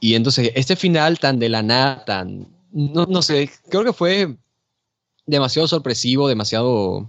[0.00, 4.36] Y entonces este final tan de la nada, tan, no, no sé, creo que fue
[5.26, 7.08] demasiado sorpresivo, demasiado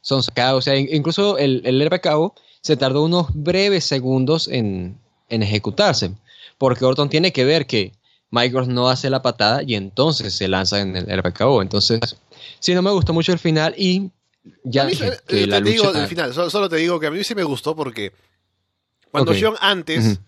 [0.00, 0.58] son sacados.
[0.58, 6.12] O sea, incluso el, el RPKO se tardó unos breves segundos en, ejecutarse,
[6.56, 7.92] porque Orton tiene que ver que
[8.30, 11.62] Michaels no hace la patada y entonces se lanza en el RPKO.
[11.62, 12.00] Entonces,
[12.60, 14.10] sí, no me gustó mucho el final y
[14.64, 17.42] ya que, eh, la digo el final, solo, te digo que a mí sí me
[17.42, 18.12] gustó porque
[19.10, 20.20] cuando John antes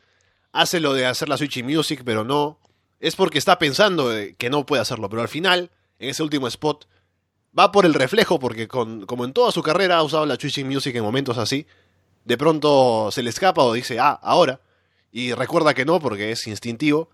[0.52, 2.58] hace lo de hacer la Switch Music, pero no,
[3.00, 6.86] es porque está pensando que no puede hacerlo, pero al final, en ese último spot,
[7.58, 10.94] va por el reflejo, porque como en toda su carrera ha usado la Twitching Music
[10.94, 11.66] en momentos así,
[12.24, 14.60] de pronto se le escapa o dice, ah, ahora,
[15.12, 17.10] y recuerda que no, porque es instintivo.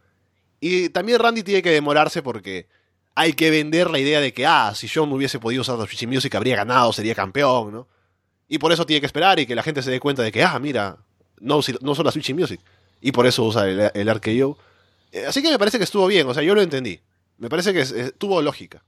[0.61, 2.67] Y también Randy tiene que demorarse porque
[3.15, 6.11] hay que vender la idea de que, ah, si John hubiese podido usar la Twitching
[6.11, 7.89] Music habría ganado, sería campeón, ¿no?
[8.49, 10.43] Y por eso tiene que esperar y que la gente se dé cuenta de que,
[10.43, 10.99] ah, mira,
[11.41, 12.61] no, no son la Switching Music.
[13.01, 14.59] Y por eso usa el, el RKO.
[15.13, 17.01] Eh, así que me parece que estuvo bien, o sea, yo lo entendí.
[17.39, 18.83] Me parece que tuvo lógica.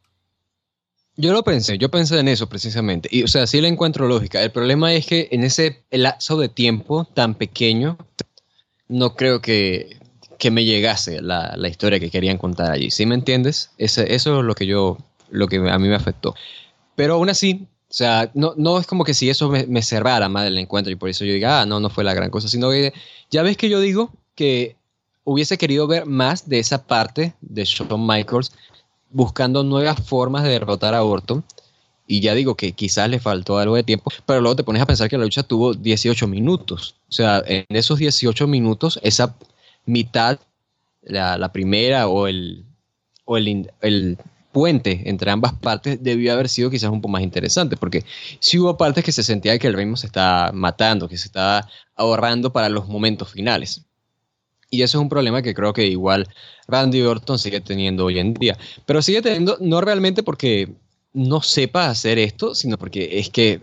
[1.21, 3.09] Yo lo pensé, yo pensé en eso precisamente.
[3.11, 4.41] Y, o sea, sí le encuentro lógica.
[4.41, 7.99] El problema es que en ese lapso de tiempo tan pequeño,
[8.87, 9.99] no creo que,
[10.39, 12.93] que me llegase la, la, historia que querían contar allí.
[12.93, 13.73] ¿Sí me entiendes?
[13.79, 14.97] Ese, eso es lo que yo,
[15.29, 16.37] lo que a mí me afectó.
[16.95, 20.29] Pero aún así, o sea, no, no es como que si eso me, me cerrara
[20.29, 22.47] más el encuentro y por eso yo diga, ah, no, no fue la gran cosa,
[22.47, 22.93] sino que
[23.29, 24.77] ya ves que yo digo que
[25.25, 28.53] hubiese querido ver más de esa parte de Shawn Michaels
[29.11, 31.45] buscando nuevas formas de derrotar a Orton.
[32.07, 34.87] Y ya digo que quizás le faltó algo de tiempo, pero luego te pones a
[34.87, 36.95] pensar que la lucha tuvo 18 minutos.
[37.09, 39.37] O sea, en esos 18 minutos, esa
[39.85, 40.39] mitad,
[41.03, 42.65] la, primera o, el,
[43.27, 44.17] o el, el
[44.53, 48.05] puente entre ambas partes debió haber sido quizás un poco más interesante, porque
[48.41, 51.69] si hubo partes que se sentía que el ritmo se estaba matando, que se estaba
[51.95, 53.88] ahorrando para los momentos finales.
[54.71, 56.29] Y eso es un problema que creo que igual
[56.67, 58.59] Randy Orton sigue teniendo hoy en día.
[58.87, 60.75] Pero sigue teniendo, no realmente porque
[61.15, 63.63] no sepa hacer esto, sino porque es que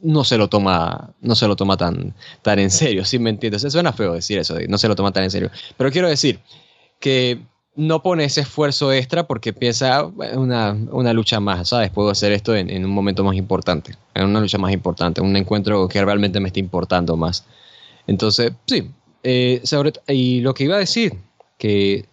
[0.00, 3.62] no se lo toma, no se lo toma tan, tan en serio, ¿sí me entiendes?
[3.70, 5.50] Suena feo decir eso, no se lo toma tan en serio.
[5.76, 6.40] Pero quiero decir
[7.00, 7.40] que
[7.74, 11.90] no pone ese esfuerzo extra porque piensa una, una lucha más, ¿sabes?
[11.90, 15.36] Puedo hacer esto en, en, un momento más importante, en una lucha más importante, un
[15.36, 17.44] encuentro que realmente me esté importando más.
[18.06, 18.90] Entonces, sí,
[19.28, 19.62] eh,
[20.08, 21.14] y lo que iba a decir,
[21.58, 22.06] que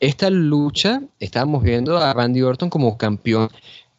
[0.00, 3.48] esta lucha estábamos viendo a Randy Orton como campeón,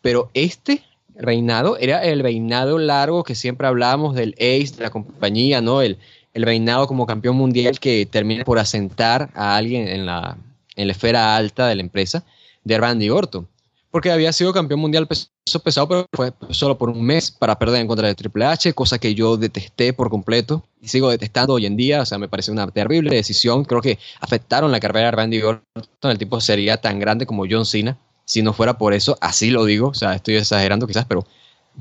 [0.01, 0.84] pero este
[1.16, 5.82] reinado era el reinado largo que siempre hablábamos del ace de la compañía, ¿no?
[5.82, 5.97] El,
[6.34, 10.38] el reinado como campeón mundial que termina por asentar a alguien en la,
[10.76, 12.24] en la esfera alta de la empresa
[12.64, 13.47] de Randy Orton
[13.94, 15.30] porque había sido campeón mundial peso
[15.64, 18.98] pesado, pero fue solo por un mes para perder en contra de Triple H, cosa
[18.98, 22.02] que yo detesté por completo y sigo detestando hoy en día.
[22.02, 23.64] O sea, me parece una terrible decisión.
[23.66, 26.10] Creo que afectaron la carrera de Randy Orton.
[26.10, 27.96] El tipo sería tan grande como John Cena.
[28.26, 29.89] Si no fuera por eso, así lo digo.
[29.89, 31.28] O sea, estoy exagerando quizás, pero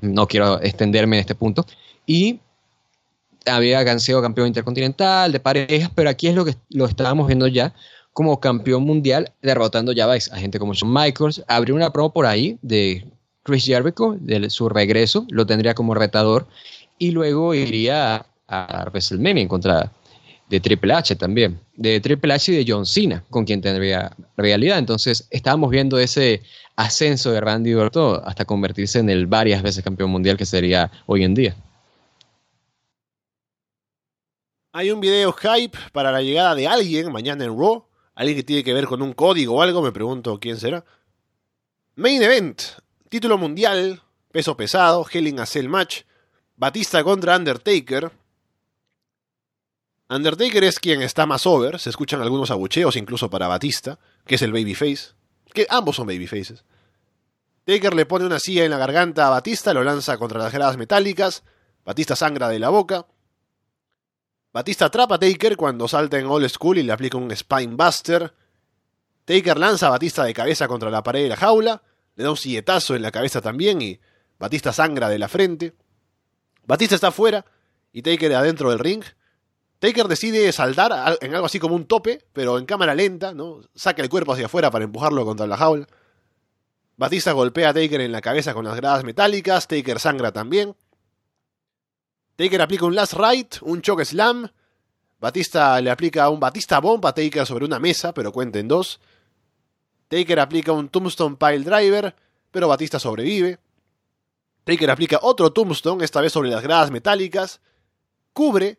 [0.02, 1.64] no quiero extenderme en este punto.
[2.04, 2.40] Y
[3.46, 7.72] había sido campeón intercontinental de parejas, pero aquí es lo que lo estábamos viendo ya
[8.12, 11.42] como campeón mundial, derrotando ya a gente como Shawn Michaels.
[11.48, 13.06] Abrió una promo por ahí de
[13.42, 16.46] Chris Jericho, de su regreso, lo tendría como retador,
[16.98, 19.90] y luego iría a, WrestleMania en contra
[20.48, 24.78] de Triple H también, de Triple H y de John Cena, con quien tendría realidad.
[24.78, 26.42] Entonces, estábamos viendo ese
[26.76, 31.24] ascenso de Randy Orton hasta convertirse en el varias veces campeón mundial que sería hoy
[31.24, 31.56] en día.
[34.74, 37.84] Hay un video hype para la llegada de alguien mañana en Raw
[38.14, 40.84] alguien que tiene que ver con un código o algo, me pregunto quién será.
[41.94, 42.62] Main Event,
[43.08, 46.02] título mundial, peso pesado, Hell a Cell Match,
[46.56, 48.10] Batista contra Undertaker.
[50.08, 54.42] Undertaker es quien está más over, se escuchan algunos abucheos incluso para Batista, que es
[54.42, 55.14] el babyface,
[55.52, 56.64] que ambos son babyfaces.
[57.64, 60.76] Taker le pone una silla en la garganta a Batista, lo lanza contra las gradas
[60.76, 61.44] metálicas,
[61.84, 63.06] Batista sangra de la boca,
[64.52, 68.34] Batista atrapa a Taker cuando salta en Old School y le aplica un Spine Buster.
[69.24, 71.82] Taker lanza a Batista de cabeza contra la pared de la jaula,
[72.16, 73.98] le da un silletazo en la cabeza también y
[74.38, 75.72] Batista sangra de la frente.
[76.66, 77.46] Batista está afuera
[77.92, 79.02] y Taker adentro del ring.
[79.78, 83.62] Taker decide saltar en algo así como un tope, pero en cámara lenta, ¿no?
[83.74, 85.86] Saca el cuerpo hacia afuera para empujarlo contra la jaula.
[86.96, 90.76] Batista golpea a Taker en la cabeza con las gradas metálicas, Taker sangra también.
[92.36, 94.48] Taker aplica un last right, un choke slam.
[95.20, 99.00] Batista le aplica un Batista Bomb a Taker sobre una mesa, pero cuenta en dos.
[100.08, 102.14] Taker aplica un Tombstone Pile Driver,
[102.50, 103.58] pero Batista sobrevive.
[104.64, 107.60] Taker aplica otro Tombstone, esta vez sobre las gradas metálicas.
[108.32, 108.78] Cubre,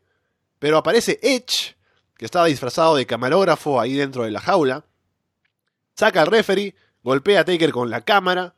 [0.59, 1.75] pero aparece Edge,
[2.17, 4.85] que estaba disfrazado de camarógrafo ahí dentro de la jaula.
[5.95, 8.55] Saca al referee, golpea a Taker con la cámara.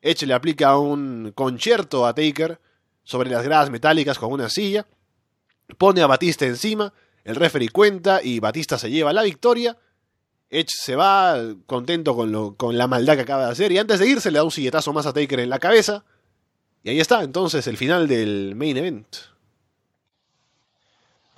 [0.00, 2.58] Edge le aplica un concierto a Taker
[3.04, 4.86] sobre las gradas metálicas con una silla,
[5.78, 6.92] pone a Batista encima,
[7.24, 9.76] el referee cuenta y Batista se lleva la victoria.
[10.48, 11.36] Edge se va
[11.66, 14.38] contento con, lo, con la maldad que acaba de hacer y antes de irse le
[14.38, 16.04] da un silletazo más a Taker en la cabeza.
[16.82, 19.06] Y ahí está, entonces, el final del main event.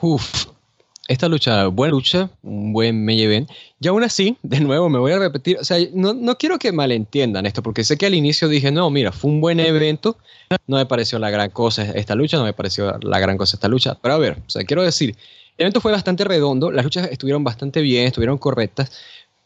[0.00, 0.46] Uf,
[1.08, 3.50] esta lucha, buena lucha, un buen main event.
[3.80, 6.72] Y aún así, de nuevo, me voy a repetir, o sea, no, no, quiero que
[6.72, 10.16] malentiendan esto, porque sé que al inicio dije, no, mira, fue un buen evento,
[10.66, 13.68] no me pareció la gran cosa esta lucha, no me pareció la gran cosa esta
[13.68, 15.16] lucha, pero a ver, o sea, quiero decir,
[15.56, 18.92] el evento fue bastante redondo, las luchas estuvieron bastante bien, estuvieron correctas,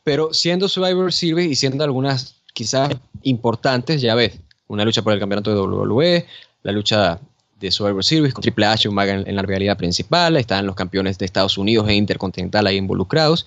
[0.04, 4.38] pero siendo Survivor Series y siendo algunas quizás importantes, ya ves,
[4.68, 6.26] una lucha por el campeonato de WWE,
[6.62, 7.20] la lucha
[7.58, 11.18] de Survivor Series con Triple H Umaga en, en, la realidad principal, estaban los campeones
[11.18, 13.46] de Estados Unidos e Intercontinental ahí involucrados,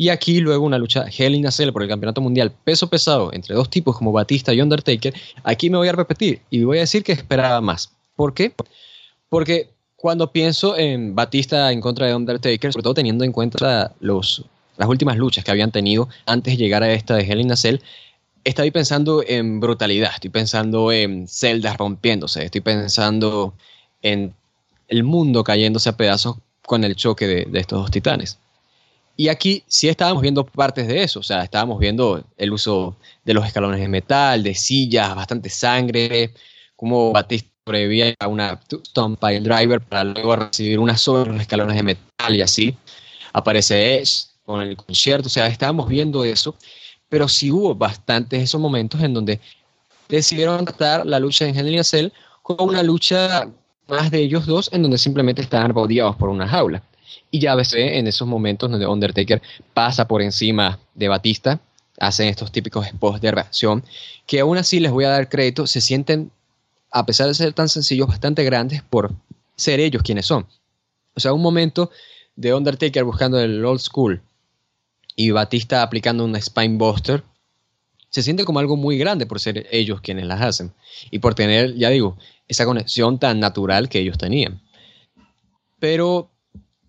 [0.00, 3.56] y aquí luego una lucha Hell in Cell por el campeonato mundial peso pesado entre
[3.56, 7.02] dos tipos como Batista y Undertaker, aquí me voy a repetir y voy a decir
[7.02, 7.90] que esperaba más.
[8.14, 8.52] ¿Por qué?
[9.28, 14.44] Porque cuando pienso en Batista en contra de Undertaker, sobre todo teniendo en cuenta los,
[14.76, 17.78] las últimas luchas que habían tenido antes de llegar a esta de Hell in Cell,
[18.44, 23.54] estoy pensando en brutalidad, estoy pensando en celdas rompiéndose, estoy pensando
[24.02, 24.34] en
[24.88, 28.38] el mundo cayéndose a pedazos con el choque de, estos dos titanes.
[29.16, 33.34] Y aquí sí estábamos viendo partes de eso, o sea, estábamos viendo el uso de
[33.34, 36.32] los escalones de metal, de sillas, bastante sangre,
[36.76, 41.76] como Batista sobrevivía a una Stone Pile Driver para luego recibir una sobre los escalones
[41.76, 42.76] de metal y así.
[43.32, 46.54] Aparece Edge con el concierto, o sea, estábamos viendo eso
[47.08, 49.40] pero sí hubo bastantes esos momentos en donde
[50.08, 52.08] decidieron tratar la lucha in a Cell
[52.42, 53.48] como una lucha
[53.88, 56.82] más de ellos dos, en donde simplemente estaban rodeados por una jaula.
[57.30, 59.42] Y ya ves en esos momentos donde Undertaker
[59.74, 61.60] pasa por encima de Batista,
[61.98, 63.82] hacen estos típicos spots de reacción,
[64.26, 66.30] que aún así les voy a dar crédito, se sienten,
[66.90, 69.12] a pesar de ser tan sencillos, bastante grandes por
[69.56, 70.46] ser ellos quienes son.
[71.14, 71.90] O sea, un momento
[72.36, 74.22] de Undertaker buscando el old school
[75.18, 77.24] y Batista aplicando un Spine Buster,
[78.08, 80.72] se siente como algo muy grande por ser ellos quienes las hacen
[81.10, 82.16] y por tener, ya digo,
[82.46, 84.62] esa conexión tan natural que ellos tenían.
[85.80, 86.30] Pero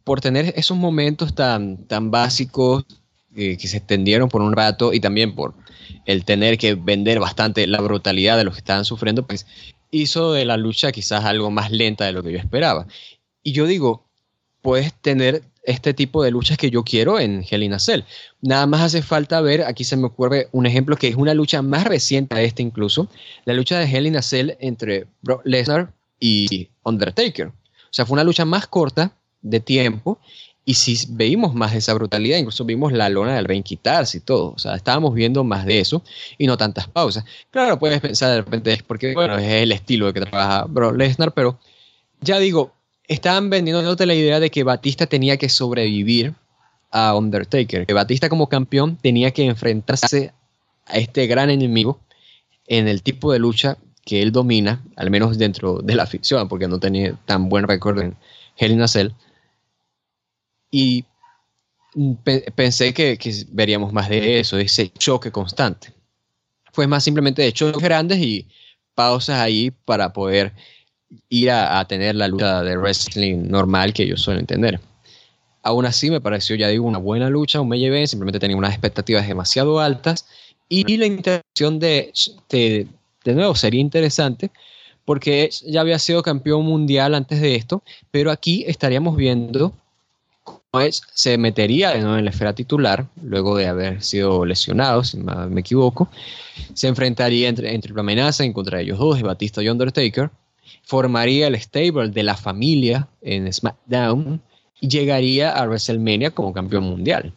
[0.03, 2.86] por tener esos momentos tan, tan básicos
[3.36, 5.55] eh, que se extendieron por un rato y también por
[6.05, 9.47] el tener que vender bastante la brutalidad de los que estaban sufriendo, pues
[9.89, 12.86] hizo de la lucha quizás algo más lenta de lo que yo esperaba.
[13.41, 14.05] Y yo digo,
[14.61, 18.01] puedes tener este tipo de luchas que yo quiero en Hell in a Cell.
[18.41, 21.62] Nada más hace falta ver, aquí se me ocurre un ejemplo que es una lucha
[21.62, 23.10] más reciente a esta incluso,
[23.45, 27.47] la lucha de Hell in a Cell entre Brock Lesnar y Undertaker.
[27.47, 30.20] O sea, fue una lucha más corta de tiempo
[30.66, 34.51] y si veíamos más esa brutalidad, incluso vimos la lona del ring quitarse y todo.
[34.51, 36.03] O sea, estábamos viendo más de eso
[36.38, 37.26] y no tantas pausas.
[37.49, 40.95] Claro, puedes pensar de repente es porque, bueno, es el estilo de que trabaja Brock
[40.95, 41.60] Lesnar, pero
[42.22, 42.74] ya digo,
[43.10, 46.36] estaban vendiéndote la idea de que Batista tenía que sobrevivir
[46.91, 50.32] a Undertaker, que Batista como campeón tenía que enfrentarse
[50.86, 51.99] a este gran enemigo
[52.68, 56.68] en el tipo de lucha que él domina, al menos dentro de la ficción, porque
[56.68, 58.16] no tenía tan buen récord en
[58.55, 59.10] Hell in a Cell.
[60.72, 61.05] Y
[62.24, 65.93] pe pensé que, que, veríamos más de eso, de ese choque constante.
[66.72, 68.47] Fue más simplemente de choques grandes y
[68.93, 70.53] pausas ahí para poder
[71.30, 74.80] ir a, tener la lucha de wrestling normal que ellos suelen tener.
[75.64, 79.28] Aún así, me pareció, ya digo, una buena lucha, un event, simplemente tenía unas expectativas
[79.28, 80.26] demasiado altas.
[80.70, 82.14] Y la interacción de,
[82.49, 82.88] de,
[83.24, 84.51] de nuevo, sería interesante
[85.10, 87.82] porque ya había sido campeón mundial antes de esto,
[88.12, 89.74] pero aquí estaríamos viendo
[90.43, 95.03] cómo es, se metería de nuevo en la esfera titular, luego de haber sido lesionado,
[95.03, 96.10] si me equivoco,
[96.76, 100.30] se enfrentaría entre, entre amenaza en contra de ellos dos, Batista y Undertaker,
[100.84, 104.41] formaría el stable de la familia en SmackDown
[104.80, 107.34] llegaría a WrestleMania como campeón mundial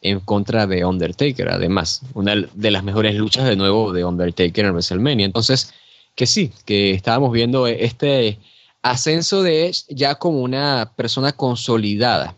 [0.00, 4.72] en contra de Undertaker, además, una de las mejores luchas de nuevo de Undertaker en
[4.72, 5.24] WrestleMania.
[5.24, 5.72] Entonces,
[6.14, 8.38] que sí, que estábamos viendo este
[8.82, 12.36] ascenso de Edge ya como una persona consolidada.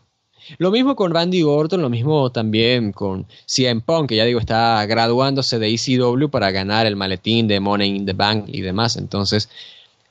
[0.59, 4.86] Lo mismo con Randy Orton, lo mismo también con CM Punk, que ya digo, está
[4.86, 8.97] graduándose de ECW para ganar el maletín de Money in the Bank y demás.
[8.97, 9.49] Entonces,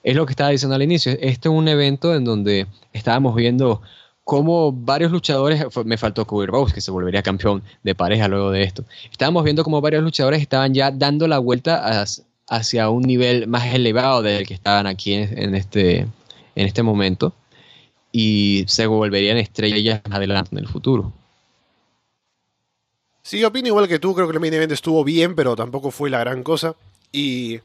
[0.05, 1.13] es lo que estaba diciendo al inicio.
[1.13, 3.81] Este es un evento en donde estábamos viendo
[4.23, 8.61] cómo varios luchadores, me faltó Cody Rose, que se volvería campeón de pareja luego de
[8.61, 8.85] esto.
[9.11, 12.05] Estábamos viendo cómo varios luchadores estaban ya dando la vuelta
[12.47, 17.33] hacia un nivel más elevado del que estaban aquí en, este, en este momento
[18.11, 21.13] y se volverían estrellas más adelante en el futuro.
[23.23, 26.11] Sí, opino igual que tú, creo que el main event estuvo bien, pero tampoco fue
[26.11, 26.75] la gran cosa.
[27.11, 27.59] Y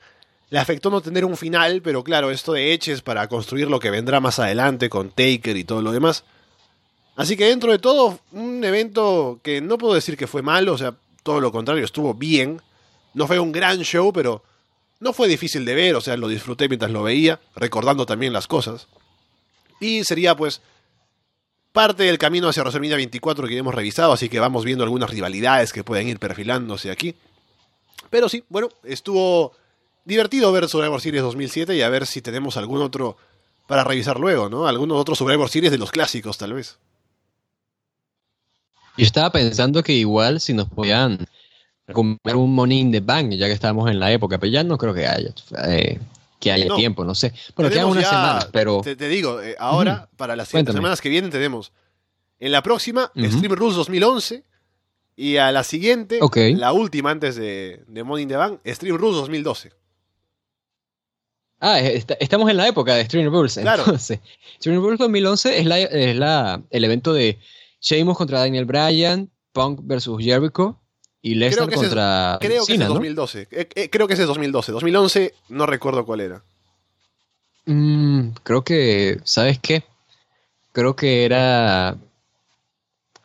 [0.51, 3.91] le afectó no tener un final, pero claro, esto de Eches para construir lo que
[3.91, 6.25] vendrá más adelante con Taker y todo lo demás.
[7.17, 10.79] Así que dentro de todo, un evento que no puedo decir que fue malo, o
[10.79, 12.61] sea, todo lo contrario, estuvo bien.
[13.15, 14.43] No fue un gran show, pero
[14.99, 18.47] no fue difícil de ver, o sea, lo disfruté mientras lo veía, recordando también las
[18.47, 18.89] cosas.
[19.81, 20.63] Y sería pues
[21.73, 25.73] parte del camino hacia WrestleMania 24 que hemos revisado, así que vamos viendo algunas rivalidades
[25.73, 27.15] que pueden ir perfilándose aquí.
[28.11, 29.53] Pero sí, bueno, estuvo
[30.05, 33.17] divertido ver Survivor Series 2007 y a ver si tenemos algún otro
[33.67, 34.67] para revisar luego, ¿no?
[34.67, 36.79] Algunos otros Survivor Series de los clásicos, tal vez.
[38.97, 41.27] Yo estaba pensando que igual si nos podían
[41.93, 44.77] comer un Money in the Bank, ya que estamos en la época, pero ya no
[44.77, 45.33] creo que haya,
[45.69, 45.99] eh,
[46.39, 47.33] que haya tiempo, no sé.
[47.55, 48.81] Bueno, quedan unas semanas, pero...
[48.83, 51.73] Te, digo, eh, ahora, para las semanas que vienen tenemos
[52.39, 54.45] en la próxima, Stream Rules 2011,
[55.17, 56.19] y a la siguiente,
[56.57, 59.80] la última antes de, de Money in the Bank, Stream Rules 2012.
[61.61, 63.59] Ah, estamos en la época de Stream Rules.
[63.59, 63.83] Claro.
[63.85, 64.19] Entonces,
[64.59, 67.39] Stream Rules 2011 es, la, es la, el evento de
[67.81, 70.81] Sheamus contra Daniel Bryan, Punk versus Jericho
[71.23, 73.49] y Lesnar contra Creo que es 2012.
[73.51, 74.73] Eh, eh, creo que es 2012.
[74.73, 76.43] 2011 no recuerdo cuál era.
[77.67, 79.85] Mm, creo que, ¿sabes qué?
[80.73, 81.99] Creo que era...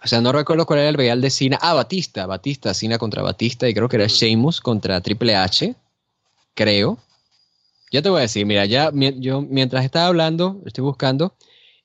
[0.04, 1.58] O sea, no recuerdo cuál era el real de Cena.
[1.62, 2.26] Ah, Batista.
[2.28, 3.68] Batista, Cena contra Batista.
[3.68, 4.10] Y creo que era mm.
[4.10, 5.76] Sheamus contra Triple H.
[6.54, 7.00] Creo.
[7.92, 11.36] Ya te voy a decir, mira, ya yo mientras estaba hablando, estoy buscando,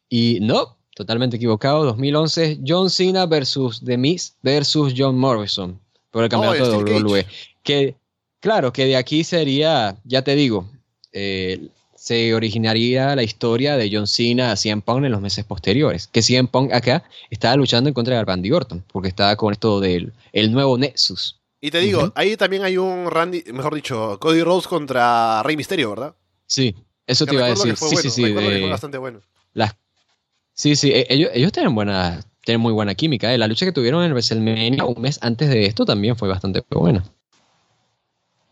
[0.09, 5.79] y no, totalmente equivocado, 2011, John Cena versus The Miz versus John Morrison
[6.11, 7.27] por el oh, campeonato de WWE.
[7.63, 7.95] Que,
[8.41, 10.69] claro, que de aquí sería, ya te digo,
[11.13, 16.07] eh, se originaría la historia de John Cena a CM Punk en los meses posteriores.
[16.07, 19.81] Que CM Punk acá estaba luchando en contra de Randy Orton, porque estaba con esto
[19.81, 21.40] del el nuevo Nexus.
[21.61, 25.91] Y te digo, ahí también hay un Randy, mejor dicho, Cody Rhodes contra Rey Mysterio,
[25.91, 26.15] ¿verdad?
[26.47, 26.75] Sí,
[27.07, 27.77] eso te iba a decir.
[27.77, 29.21] Sí, sí, sí, fue bastante bueno.
[30.61, 33.33] Sí, sí, e-, ellos, ellos tienen buena, tienen muy buena química.
[33.33, 33.39] ¿eh?
[33.39, 37.03] La lucha que tuvieron en WrestleMania un mes antes de esto también fue bastante buena.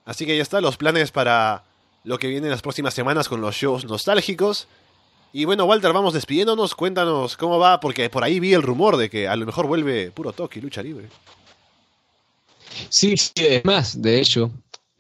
[0.07, 1.65] Así que ya está, los planes para
[2.05, 4.69] lo que viene en las próximas semanas con los shows nostálgicos.
[5.35, 6.75] Y bueno, Walter, vamos despidiéndonos.
[6.75, 10.11] Cuéntanos cómo va, porque por ahí vi el rumor de que a lo mejor vuelve
[10.11, 11.11] puro toque y lucha libre.
[12.89, 14.51] Sí, sí, es más, de hecho,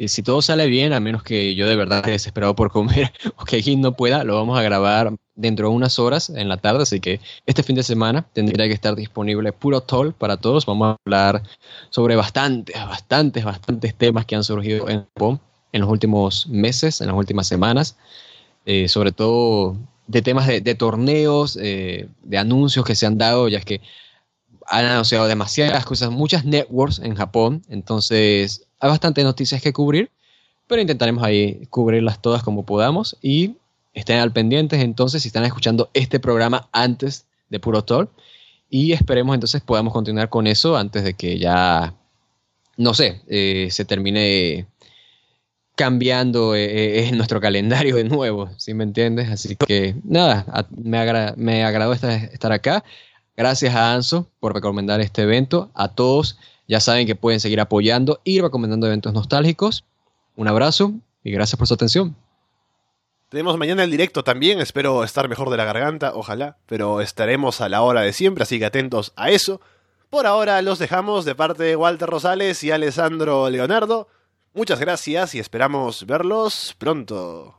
[0.06, 3.44] si todo sale bien, a menos que yo de verdad esté desesperado por comer o
[3.44, 6.82] que alguien no pueda, lo vamos a grabar dentro de unas horas en la tarde,
[6.82, 10.66] así que este fin de semana tendría que estar disponible Puro Toll para todos.
[10.66, 11.42] Vamos a hablar
[11.90, 15.40] sobre bastantes, bastantes, bastantes temas que han surgido en Japón
[15.72, 17.96] en los últimos meses, en las últimas semanas,
[18.66, 19.76] eh, sobre todo
[20.06, 23.80] de temas de, torneos, eh, de anuncios que se han dado, ya es que
[24.68, 30.10] han anunciado demasiadas cosas, muchas networks en Japón, entonces hay bastantes noticias que cubrir,
[30.66, 33.56] pero intentaremos ahí cubrirlas todas como podamos y
[33.94, 38.10] estén al pendientes entonces si están escuchando este programa antes de Puro Talk
[38.68, 41.94] y esperemos entonces podamos continuar con eso antes de que ya,
[42.76, 44.66] no sé, eh, se termine
[45.74, 49.30] cambiando eh, eh, nuestro calendario de nuevo, si me entiendes?
[49.30, 50.44] Así que nada,
[50.76, 50.98] me,
[51.36, 52.84] me agradó estar acá.
[53.39, 55.70] Gracias a Anso por recomendar este evento.
[55.72, 59.84] A todos ya saben que pueden seguir apoyando y recomendando eventos nostálgicos.
[60.34, 62.16] Un abrazo y gracias por su atención.
[63.28, 67.68] Tenemos mañana el directo también, espero estar mejor de la garganta, ojalá, pero estaremos a
[67.68, 69.61] la hora de siempre, así que atentos a eso.
[70.11, 74.09] Por ahora los dejamos de parte de Walter Rosales y Alessandro Leonardo.
[74.53, 77.55] Muchas gracias y esperamos verlos pronto.